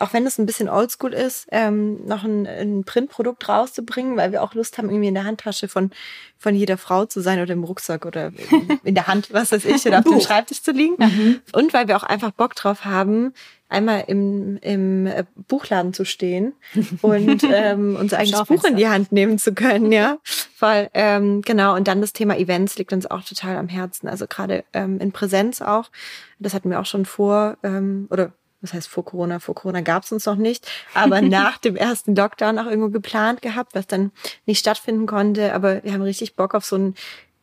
[0.00, 4.42] auch wenn es ein bisschen oldschool ist, ähm, noch ein, ein Printprodukt rauszubringen, weil wir
[4.42, 5.90] auch Lust haben, irgendwie in der Handtasche von,
[6.38, 8.32] von jeder Frau zu sein oder im Rucksack oder
[8.84, 10.96] in der Hand, was weiß ich, oder auf dem Schreibtisch zu liegen.
[10.98, 11.40] Mhm.
[11.52, 13.34] Und weil wir auch einfach Bock drauf haben,
[13.68, 16.54] einmal im, im äh, Buchladen zu stehen
[17.02, 20.18] und ähm, unser eigenes Buch in die Hand nehmen zu können, ja.
[20.58, 24.08] Weil, ähm, genau, und dann das Thema Events liegt uns auch total am Herzen.
[24.08, 25.90] Also gerade ähm, in Präsenz auch.
[26.38, 28.32] Das hatten wir auch schon vor, ähm, oder
[28.62, 29.38] was heißt vor Corona?
[29.38, 33.42] Vor Corona gab es uns noch nicht, aber nach dem ersten Lockdown auch irgendwo geplant
[33.42, 34.12] gehabt, was dann
[34.46, 35.54] nicht stattfinden konnte.
[35.54, 36.94] Aber wir haben richtig Bock auf so ein,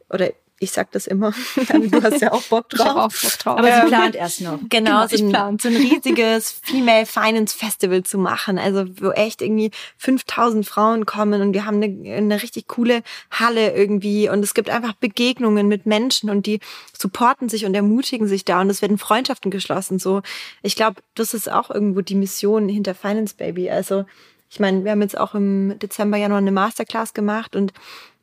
[0.09, 1.33] oder ich sag das immer.
[1.55, 3.23] du hast ja auch Bock drauf.
[3.23, 3.59] Ich auch Bock drauf.
[3.59, 4.59] Aber sie plant erst noch.
[4.69, 8.57] Genau, genau so, ein, so ein riesiges Female Finance Festival zu machen.
[8.57, 13.01] Also wo echt irgendwie 5000 Frauen kommen und wir haben eine, eine richtig coole
[13.31, 16.59] Halle irgendwie und es gibt einfach Begegnungen mit Menschen und die
[16.97, 19.99] supporten sich und ermutigen sich da und es werden Freundschaften geschlossen.
[19.99, 20.21] So,
[20.61, 23.69] ich glaube, das ist auch irgendwo die Mission hinter Finance Baby.
[23.69, 24.05] Also
[24.49, 27.73] ich meine, wir haben jetzt auch im Dezember ja noch eine Masterclass gemacht und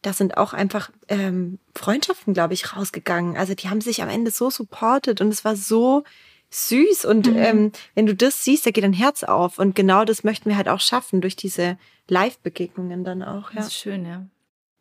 [0.04, 3.36] da sind auch einfach ähm, Freundschaften, glaube ich, rausgegangen.
[3.36, 6.04] Also die haben sich am Ende so supportet und es war so
[6.50, 7.06] süß.
[7.06, 7.36] Und mhm.
[7.36, 9.58] ähm, wenn du das siehst, da geht dein Herz auf.
[9.58, 11.78] Und genau das möchten wir halt auch schaffen durch diese
[12.08, 13.50] Live-Begegnungen dann auch.
[13.50, 13.56] Ja.
[13.56, 14.26] Das ist schön, ja.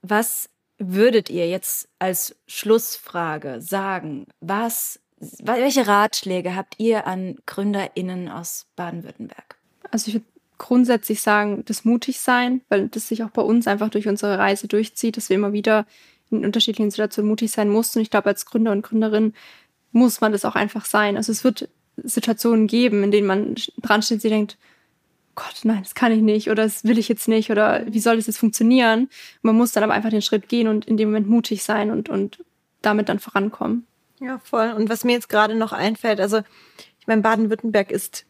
[0.01, 4.27] Was würdet ihr jetzt als Schlussfrage sagen?
[4.41, 9.55] Was, welche Ratschläge habt ihr an GründerInnen aus Baden-Württemberg?
[9.89, 10.25] Also ich würde
[10.63, 14.69] grundsätzlich sagen, das mutig sein, weil das sich auch bei uns einfach durch unsere Reise
[14.69, 15.85] durchzieht, dass wir immer wieder
[16.31, 17.99] in unterschiedlichen Situationen mutig sein mussten.
[17.99, 19.33] Und ich glaube, als Gründer und Gründerin
[19.91, 21.17] muss man das auch einfach sein.
[21.17, 24.57] Also es wird Situationen geben, in denen man dran steht und sich denkt,
[25.35, 28.15] Gott, nein, das kann ich nicht oder das will ich jetzt nicht oder wie soll
[28.15, 29.09] das jetzt funktionieren?
[29.41, 32.07] Man muss dann aber einfach den Schritt gehen und in dem Moment mutig sein und,
[32.07, 32.41] und
[32.81, 33.85] damit dann vorankommen.
[34.21, 34.71] Ja, voll.
[34.71, 36.41] Und was mir jetzt gerade noch einfällt, also
[37.01, 38.25] ich meine, Baden-Württemberg ist,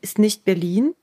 [0.00, 0.94] ist nicht Berlin.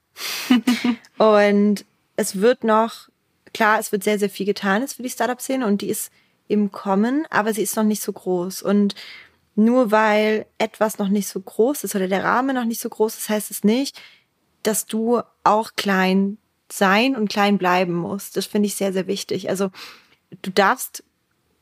[1.18, 1.86] und
[2.16, 3.10] es wird noch,
[3.54, 6.12] klar, es wird sehr, sehr viel getan jetzt für die Startup-Szene und die ist
[6.48, 8.62] im Kommen, aber sie ist noch nicht so groß.
[8.62, 8.96] Und
[9.56, 13.18] nur weil etwas noch nicht so groß ist oder der Rahmen noch nicht so groß
[13.18, 14.00] ist, heißt es nicht,
[14.64, 16.38] dass du auch klein
[16.72, 18.36] sein und klein bleiben musst.
[18.36, 19.50] Das finde ich sehr, sehr wichtig.
[19.50, 19.70] Also
[20.42, 21.04] du darfst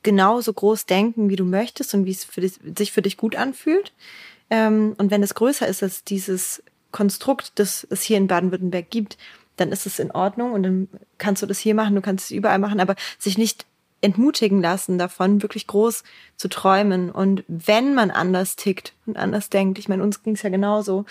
[0.03, 3.35] genauso groß denken, wie du möchtest und wie es für dich, sich für dich gut
[3.35, 3.93] anfühlt.
[4.49, 9.17] Ähm, und wenn es größer ist als dieses Konstrukt, das es hier in Baden-Württemberg gibt,
[9.57, 10.87] dann ist es in Ordnung und dann
[11.17, 13.65] kannst du das hier machen, du kannst es überall machen, aber sich nicht
[14.01, 16.03] entmutigen lassen davon, wirklich groß
[16.35, 17.11] zu träumen.
[17.11, 21.05] Und wenn man anders tickt und anders denkt, ich meine, uns ging es ja genauso,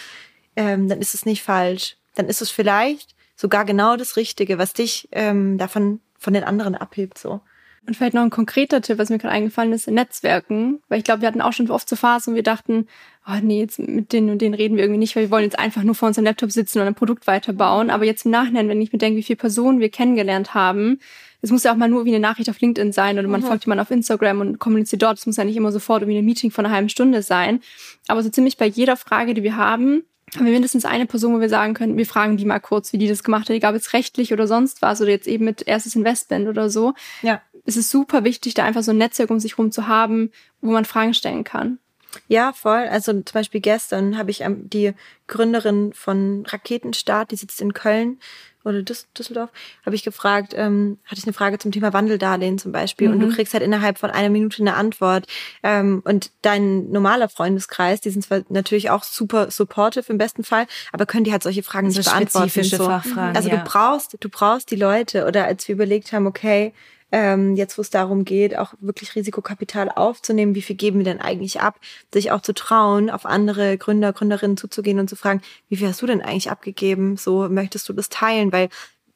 [0.57, 1.97] ähm, dann ist es nicht falsch.
[2.17, 6.75] Dann ist es vielleicht sogar genau das Richtige, was dich ähm, davon von den anderen
[6.75, 7.17] abhebt.
[7.17, 7.41] So.
[7.87, 10.81] Und vielleicht noch ein konkreter Tipp, was mir gerade eingefallen ist, Netzwerken.
[10.89, 12.87] Weil ich glaube, wir hatten auch schon oft so Phasen, wo wir dachten,
[13.27, 15.59] oh nee, jetzt mit denen und denen reden wir irgendwie nicht, weil wir wollen jetzt
[15.59, 17.91] einfach nur vor unserem Laptop sitzen und ein Produkt weiterbauen.
[17.91, 21.01] Aber jetzt im Nachhinein, wenn ich mir denke, wie viele Personen wir kennengelernt haben,
[21.43, 23.47] es muss ja auch mal nur wie eine Nachricht auf LinkedIn sein oder man mhm.
[23.47, 25.19] folgt jemand auf Instagram und kommuniziert dort.
[25.19, 27.61] Es muss ja nicht immer sofort irgendwie ein Meeting von einer halben Stunde sein.
[28.09, 30.05] Aber so ziemlich bei jeder Frage, die wir haben,
[30.37, 32.99] haben wir mindestens eine Person, wo wir sagen können, wir fragen die mal kurz, wie
[32.99, 35.67] die das gemacht hat, egal ob jetzt rechtlich oder sonst was oder jetzt eben mit
[35.67, 36.95] erstes Investment oder so.
[37.23, 37.41] Ja.
[37.71, 40.73] Es ist super wichtig, da einfach so ein Netzwerk um sich rum zu haben, wo
[40.73, 41.79] man Fragen stellen kann.
[42.27, 42.89] Ja, voll.
[42.91, 44.93] Also zum Beispiel gestern habe ich die
[45.29, 48.19] Gründerin von Raketenstart, die sitzt in Köln,
[48.65, 49.51] oder Düsseldorf,
[49.87, 53.15] habe ich gefragt, ähm, hatte ich eine Frage zum Thema Wandeldarlehen zum Beispiel mhm.
[53.15, 53.33] und du mhm.
[53.33, 55.27] kriegst halt innerhalb von einer Minute eine Antwort.
[55.63, 60.67] Ähm, und dein normaler Freundeskreis, die sind zwar natürlich auch super supportive im besten Fall,
[60.93, 62.51] aber können die halt solche Fragen nicht beantworten.
[62.51, 62.85] Spezifische so.
[62.85, 63.57] Fachfragen, also ja.
[63.57, 66.75] du brauchst, du brauchst die Leute oder als wir überlegt haben, okay,
[67.13, 71.21] ähm, jetzt wo es darum geht, auch wirklich Risikokapital aufzunehmen, wie viel geben wir denn
[71.21, 71.81] eigentlich ab,
[72.13, 76.03] sich auch zu trauen, auf andere Gründer, Gründerinnen zuzugehen und zu fragen, wie viel hast
[76.03, 77.17] du denn eigentlich abgegeben?
[77.17, 78.53] So möchtest du das teilen?
[78.53, 78.69] Weil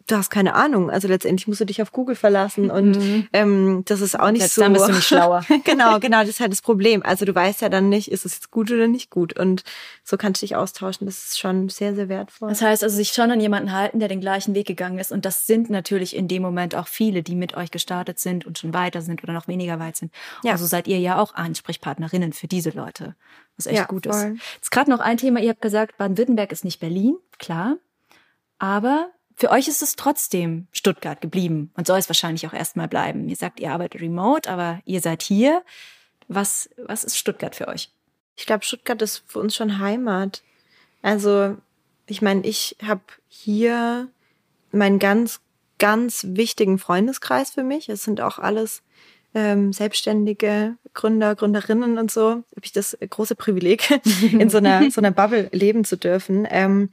[0.06, 0.90] du hast keine Ahnung.
[0.90, 3.28] Also letztendlich musst du dich auf Google verlassen und mhm.
[3.32, 4.60] ähm, das ist auch nicht jetzt so.
[4.60, 5.44] Dann bist du nicht schlauer.
[5.64, 7.02] genau, genau, das ist halt das Problem.
[7.02, 9.38] Also du weißt ja dann nicht, ist es jetzt gut oder nicht gut.
[9.38, 9.64] Und
[10.02, 11.06] so kannst du dich austauschen.
[11.06, 12.48] Das ist schon sehr, sehr wertvoll.
[12.48, 15.12] Das heißt also, sich schon an jemanden halten, der den gleichen Weg gegangen ist.
[15.12, 18.58] Und das sind natürlich in dem Moment auch viele, die mit euch gestartet sind und
[18.58, 20.12] schon weiter sind oder noch weniger weit sind.
[20.42, 20.52] Ja.
[20.52, 23.14] Also seid ihr ja auch Ansprechpartnerinnen für diese Leute.
[23.56, 24.34] Was echt ja, gut voll.
[24.34, 24.42] ist.
[24.56, 25.40] Jetzt gerade noch ein Thema.
[25.40, 27.16] Ihr habt gesagt, Baden-Württemberg ist nicht Berlin.
[27.38, 27.76] Klar.
[28.58, 33.28] Aber für euch ist es trotzdem Stuttgart geblieben und soll es wahrscheinlich auch erstmal bleiben.
[33.28, 35.62] Ihr sagt, ihr arbeitet remote, aber ihr seid hier.
[36.28, 37.90] Was, was ist Stuttgart für euch?
[38.36, 40.42] Ich glaube, Stuttgart ist für uns schon Heimat.
[41.02, 41.56] Also,
[42.06, 44.08] ich meine, ich habe hier
[44.70, 45.40] meinen ganz,
[45.78, 47.88] ganz wichtigen Freundeskreis für mich.
[47.88, 48.82] Es sind auch alles
[49.34, 52.30] ähm, selbstständige Gründer, Gründerinnen und so.
[52.30, 53.90] Habe ich das große Privileg,
[54.32, 56.46] in so einer, so einer Bubble leben zu dürfen.
[56.48, 56.90] Ähm,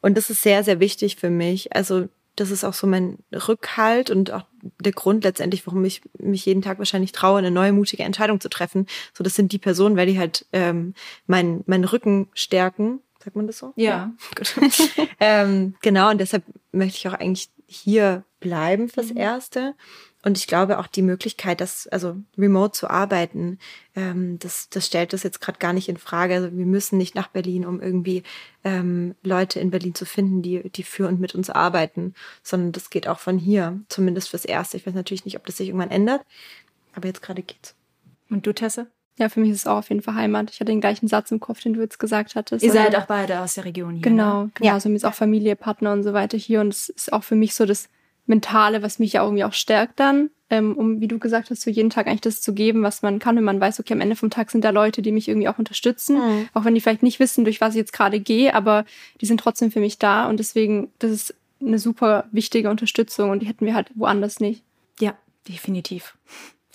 [0.00, 1.74] und das ist sehr, sehr wichtig für mich.
[1.74, 4.44] Also das ist auch so mein Rückhalt und auch
[4.80, 8.48] der Grund letztendlich, warum ich mich jeden Tag wahrscheinlich traue, eine neue mutige Entscheidung zu
[8.48, 8.86] treffen.
[9.12, 10.94] So, das sind die Personen, weil die halt ähm,
[11.26, 13.00] meinen mein Rücken stärken.
[13.22, 13.72] Sagt man das so?
[13.76, 14.12] Ja.
[14.38, 14.68] ja.
[15.20, 19.18] ähm, genau, und deshalb möchte ich auch eigentlich hier bleiben fürs mhm.
[20.22, 23.58] Und ich glaube auch die Möglichkeit, das, also remote zu arbeiten,
[23.96, 26.34] ähm, das, das stellt das jetzt gerade gar nicht in Frage.
[26.34, 28.22] Also wir müssen nicht nach Berlin, um irgendwie
[28.62, 32.90] ähm, Leute in Berlin zu finden, die, die für und mit uns arbeiten, sondern das
[32.90, 34.76] geht auch von hier, zumindest fürs Erste.
[34.76, 36.20] Ich weiß natürlich nicht, ob das sich irgendwann ändert,
[36.94, 37.74] aber jetzt gerade geht's.
[38.28, 38.88] Und du, Tesse?
[39.18, 40.50] Ja, für mich ist es auch auf jeden Fall Heimat.
[40.50, 42.64] Ich hatte den gleichen Satz im Kopf, den du jetzt gesagt hattest.
[42.64, 44.02] Ihr seid auch beide aus der Region hier.
[44.02, 44.50] Genau, ne?
[44.54, 44.68] genau.
[44.68, 44.74] Ja.
[44.74, 46.60] Also mir ist auch Familie, Partner und so weiter hier.
[46.60, 47.90] Und es ist auch für mich so das
[48.26, 51.70] Mentale, was mich ja irgendwie auch stärkt dann, ähm, um, wie du gesagt hast, so
[51.70, 54.16] jeden Tag eigentlich das zu geben, was man kann, wenn man weiß, okay, am Ende
[54.16, 56.48] vom Tag sind da Leute, die mich irgendwie auch unterstützen, mhm.
[56.54, 58.84] auch wenn die vielleicht nicht wissen, durch was ich jetzt gerade gehe, aber
[59.20, 63.40] die sind trotzdem für mich da und deswegen, das ist eine super wichtige Unterstützung und
[63.40, 64.62] die hätten wir halt woanders nicht.
[64.98, 65.16] Ja,
[65.48, 66.16] definitiv.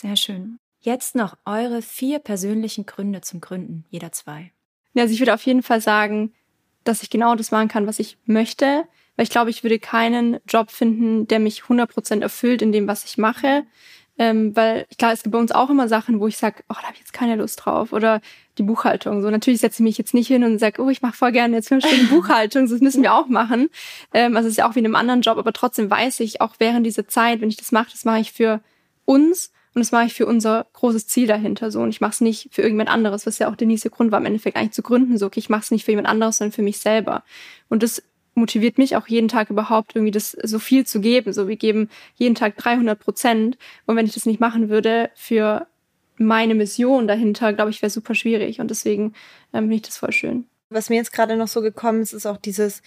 [0.01, 0.57] Sehr schön.
[0.81, 4.51] Jetzt noch eure vier persönlichen Gründe zum Gründen, jeder zwei.
[4.93, 6.31] Ja, also ich würde auf jeden Fall sagen,
[6.83, 8.83] dass ich genau das machen kann, was ich möchte
[9.15, 13.05] weil ich glaube, ich würde keinen Job finden, der mich 100% erfüllt in dem, was
[13.05, 13.63] ich mache.
[14.17, 16.83] Ähm, weil klar, es gibt bei uns auch immer Sachen, wo ich sage, oh, da
[16.83, 17.91] habe ich jetzt keine Lust drauf.
[17.91, 18.21] Oder
[18.57, 19.21] die Buchhaltung.
[19.21, 21.55] So natürlich setze ich mich jetzt nicht hin und sage, oh, ich mache voll gerne
[21.55, 22.67] jetzt fünf Stunden Buchhaltung.
[22.69, 23.69] Das müssen wir auch machen.
[24.13, 26.39] Ähm, also es ist ja auch wie in einem anderen Job, aber trotzdem weiß ich,
[26.39, 28.61] auch während dieser Zeit, wenn ich das mache, das mache ich für
[29.03, 31.69] uns und das mache ich für unser großes Ziel dahinter.
[31.69, 34.11] So und ich mache es nicht für irgendjemand anderes, was ja auch der nächste Grund
[34.11, 35.17] war, im Endeffekt eigentlich zu gründen.
[35.17, 37.23] So, okay, ich mache es nicht für jemand anderes, sondern für mich selber.
[37.67, 38.01] Und das
[38.35, 41.33] motiviert mich auch jeden Tag überhaupt irgendwie das so viel zu geben.
[41.33, 43.57] So, wir geben jeden Tag 300 Prozent.
[43.85, 45.67] Und wenn ich das nicht machen würde für
[46.17, 48.59] meine Mission dahinter, glaube ich, wäre super schwierig.
[48.59, 49.13] Und deswegen
[49.53, 50.45] ähm, finde ich das voll schön.
[50.69, 52.81] Was mir jetzt gerade noch so gekommen ist, ist auch dieses,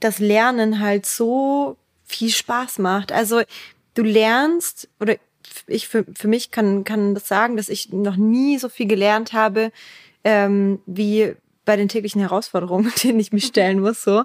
[0.00, 3.12] das Lernen halt so viel Spaß macht.
[3.12, 3.42] Also
[3.94, 5.16] du lernst oder
[5.66, 9.32] ich für, für mich kann, kann das sagen, dass ich noch nie so viel gelernt
[9.32, 9.72] habe,
[10.24, 11.34] ähm, wie
[11.64, 14.24] bei den täglichen Herausforderungen, denen ich mich stellen muss, so.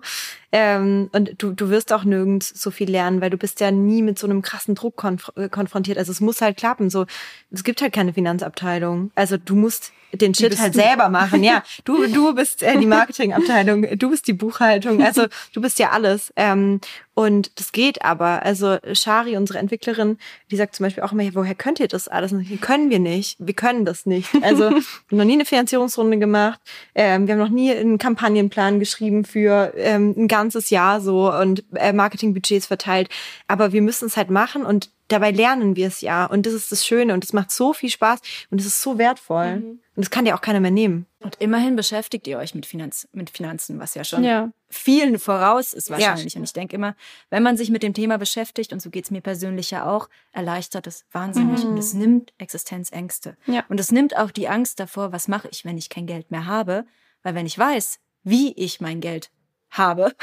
[0.52, 4.02] Ähm, und du, du wirst auch nirgends so viel lernen, weil du bist ja nie
[4.02, 5.98] mit so einem krassen Druck konf äh, konfrontiert.
[5.98, 6.90] Also es muss halt klappen.
[6.90, 7.06] So,
[7.52, 9.12] es gibt halt keine Finanzabteilung.
[9.16, 10.80] Also du musst den Shit halt du.
[10.80, 11.44] selber machen.
[11.44, 15.04] Ja, du, du bist äh, die Marketingabteilung, du bist die Buchhaltung.
[15.04, 16.34] Also du bist ja alles.
[16.36, 16.82] Ähm,
[17.14, 18.44] und das geht aber.
[18.44, 20.18] Also Shari, unsere Entwicklerin,
[20.52, 22.32] die sagt zum Beispiel auch immer, woher könnt ihr das alles?
[22.32, 23.36] Und können wir nicht.
[23.40, 24.30] Wir können das nicht.
[24.42, 26.62] Also wir haben noch nie eine Finanzierungsrunde gemacht.
[26.96, 31.64] Ähm, wir haben noch nie einen Kampagnenplan geschrieben für ähm, ein ganzes Jahr so und
[31.76, 33.10] äh, Marketingbudgets verteilt.
[33.48, 36.26] Aber wir müssen es halt machen und dabei lernen wir es ja.
[36.26, 38.98] Und das ist das Schöne und es macht so viel Spaß und es ist so
[38.98, 39.58] wertvoll.
[39.58, 39.80] Mhm.
[39.96, 41.06] Und das kann dir auch keiner mehr nehmen.
[41.20, 44.50] Und immerhin beschäftigt ihr euch mit, Finanz, mit Finanzen, was ja schon ja.
[44.70, 46.36] vielen voraus ist wahrscheinlich.
[46.36, 46.40] Ja.
[46.40, 46.96] Und ich denke immer,
[47.30, 50.88] wenn man sich mit dem Thema beschäftigt, und so geht's mir persönlich ja auch, erleichtert
[50.88, 51.64] es wahnsinnig.
[51.66, 51.72] Mhm.
[51.72, 53.36] Und es nimmt Existenzängste.
[53.46, 53.66] Ja.
[53.68, 56.46] Und es nimmt auch die Angst davor, was mache ich, wenn ich kein Geld mehr
[56.46, 56.86] habe.
[57.22, 59.32] Weil wenn ich weiß, wie ich mein Geld
[59.72, 60.14] habe,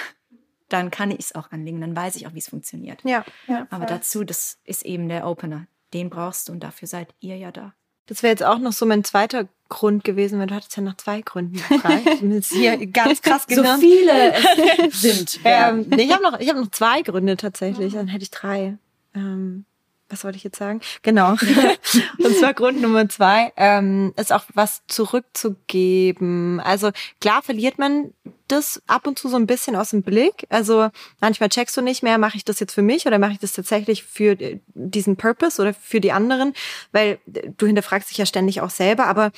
[0.69, 3.03] dann kann ich es auch anlegen, dann weiß ich auch, wie es funktioniert.
[3.05, 3.67] Ja, ja.
[3.71, 5.67] Aber dazu, das ist eben der Opener.
[5.93, 7.75] Den brauchst du und dafür seid ihr ja da.
[8.07, 10.97] Das wäre jetzt auch noch so mein zweiter Grund gewesen, weil du hattest ja nach
[10.97, 12.09] zwei Gründen gefragt.
[12.51, 14.35] hier ganz krass So viele
[14.91, 15.41] sind.
[15.45, 18.79] ähm, nee, ich habe noch, ich hab noch zwei Gründe tatsächlich, dann hätte ich drei.
[19.15, 19.65] Ähm,
[20.09, 20.81] was wollte ich jetzt sagen?
[21.03, 21.31] Genau.
[22.19, 26.61] Und zwar Grund Nummer zwei, ähm, ist auch was zurückzugeben.
[26.61, 26.91] Also
[27.21, 28.13] klar verliert man
[28.49, 30.47] das ab und zu so ein bisschen aus dem Blick.
[30.49, 30.91] Also
[31.21, 33.53] manchmal checkst du nicht mehr, mache ich das jetzt für mich oder mache ich das
[33.53, 36.55] tatsächlich für äh, diesen Purpose oder für die anderen,
[36.93, 39.33] weil äh, du hinterfragst dich ja ständig auch selber, aber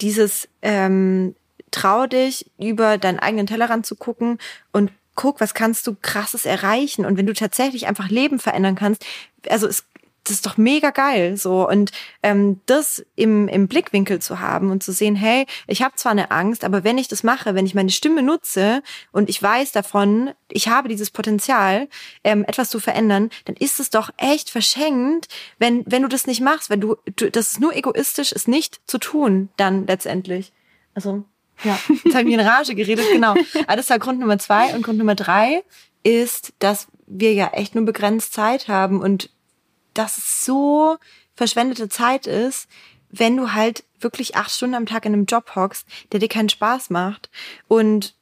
[0.00, 1.34] dieses ähm,
[1.70, 4.38] trau dich, über deinen eigenen Tellerrand zu gucken
[4.72, 7.04] und guck, was kannst du krasses erreichen.
[7.04, 9.04] Und wenn du tatsächlich einfach Leben verändern kannst,
[9.48, 9.84] also es
[10.24, 14.82] das ist doch mega geil so und ähm, das im, im Blickwinkel zu haben und
[14.82, 17.74] zu sehen, hey, ich habe zwar eine Angst, aber wenn ich das mache, wenn ich
[17.74, 21.88] meine Stimme nutze und ich weiß davon, ich habe dieses Potenzial,
[22.24, 26.40] ähm, etwas zu verändern, dann ist es doch echt verschenkt, wenn wenn du das nicht
[26.40, 30.52] machst, wenn du, du das ist nur egoistisch, ist nicht zu tun, dann letztendlich.
[30.94, 31.24] Also
[31.62, 33.34] ja, jetzt habe ich in Rage geredet, genau.
[33.66, 35.62] Aber das war Grund Nummer zwei und Grund Nummer drei
[36.02, 39.30] ist, dass wir ja echt nur begrenzt Zeit haben und
[39.94, 40.96] dass es so
[41.34, 42.68] verschwendete Zeit ist,
[43.10, 46.48] wenn du halt wirklich acht Stunden am Tag in einem Job hockst, der dir keinen
[46.48, 47.30] Spaß macht.
[47.68, 48.14] Und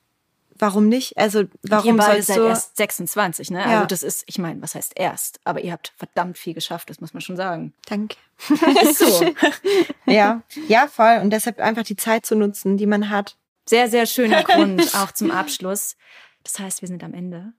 [0.62, 1.18] warum nicht?
[1.18, 2.42] Also warum ihr sollst seid du?
[2.44, 3.60] erst 26, ne?
[3.60, 3.66] Ja.
[3.66, 5.40] Also das ist, ich meine, was heißt erst?
[5.44, 7.74] Aber ihr habt verdammt viel geschafft, das muss man schon sagen.
[7.86, 8.16] Danke.
[8.94, 9.32] So.
[10.06, 11.20] Ja, ja, voll.
[11.22, 13.36] Und deshalb einfach die Zeit zu nutzen, die man hat.
[13.66, 15.96] Sehr, sehr schöner Grund, auch zum Abschluss.
[16.42, 17.52] Das heißt, wir sind am Ende.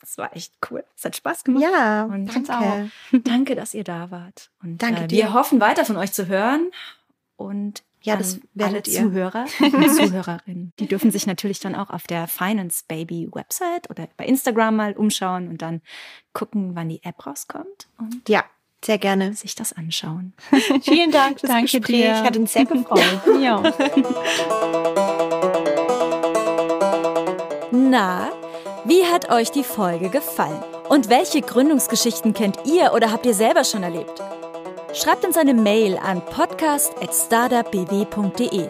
[0.00, 0.82] Das war echt cool.
[0.96, 1.62] Es hat Spaß gemacht.
[1.62, 2.90] Ja, Und danke.
[3.24, 4.50] Danke, dass ihr da wart.
[4.62, 5.16] Und Danke äh, dir.
[5.18, 6.70] wir hoffen weiter von euch zu hören.
[7.36, 9.00] Und Ja, das alle werdet ihr.
[9.02, 10.72] Zuhörer und Zuhörerinnen.
[10.78, 14.92] Die dürfen sich natürlich dann auch auf der Finance Baby Website oder bei Instagram mal
[14.94, 15.82] umschauen und dann
[16.32, 18.44] gucken, wann die App rauskommt und Ja,
[18.82, 19.34] sehr gerne.
[19.34, 20.32] sich das anschauen.
[20.82, 22.02] Vielen Dank fürs Danke Gespräch.
[22.04, 22.22] dir.
[22.22, 23.20] Hat uns sehr gefreut.
[23.38, 23.62] Ja.
[27.72, 28.30] Na,
[28.84, 30.62] wie hat euch die Folge gefallen?
[30.88, 34.22] Und welche Gründungsgeschichten kennt ihr oder habt ihr selber schon erlebt?
[34.94, 38.68] Schreibt uns eine Mail an podcast.startupbw.de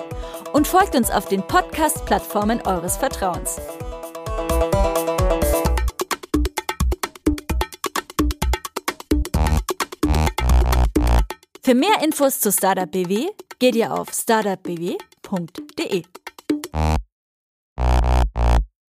[0.53, 3.59] und folgt uns auf den Podcast-Plattformen eures Vertrauens.
[11.63, 13.27] Für mehr Infos zu Startup BW
[13.59, 16.05] geht ihr auf startupbw.de.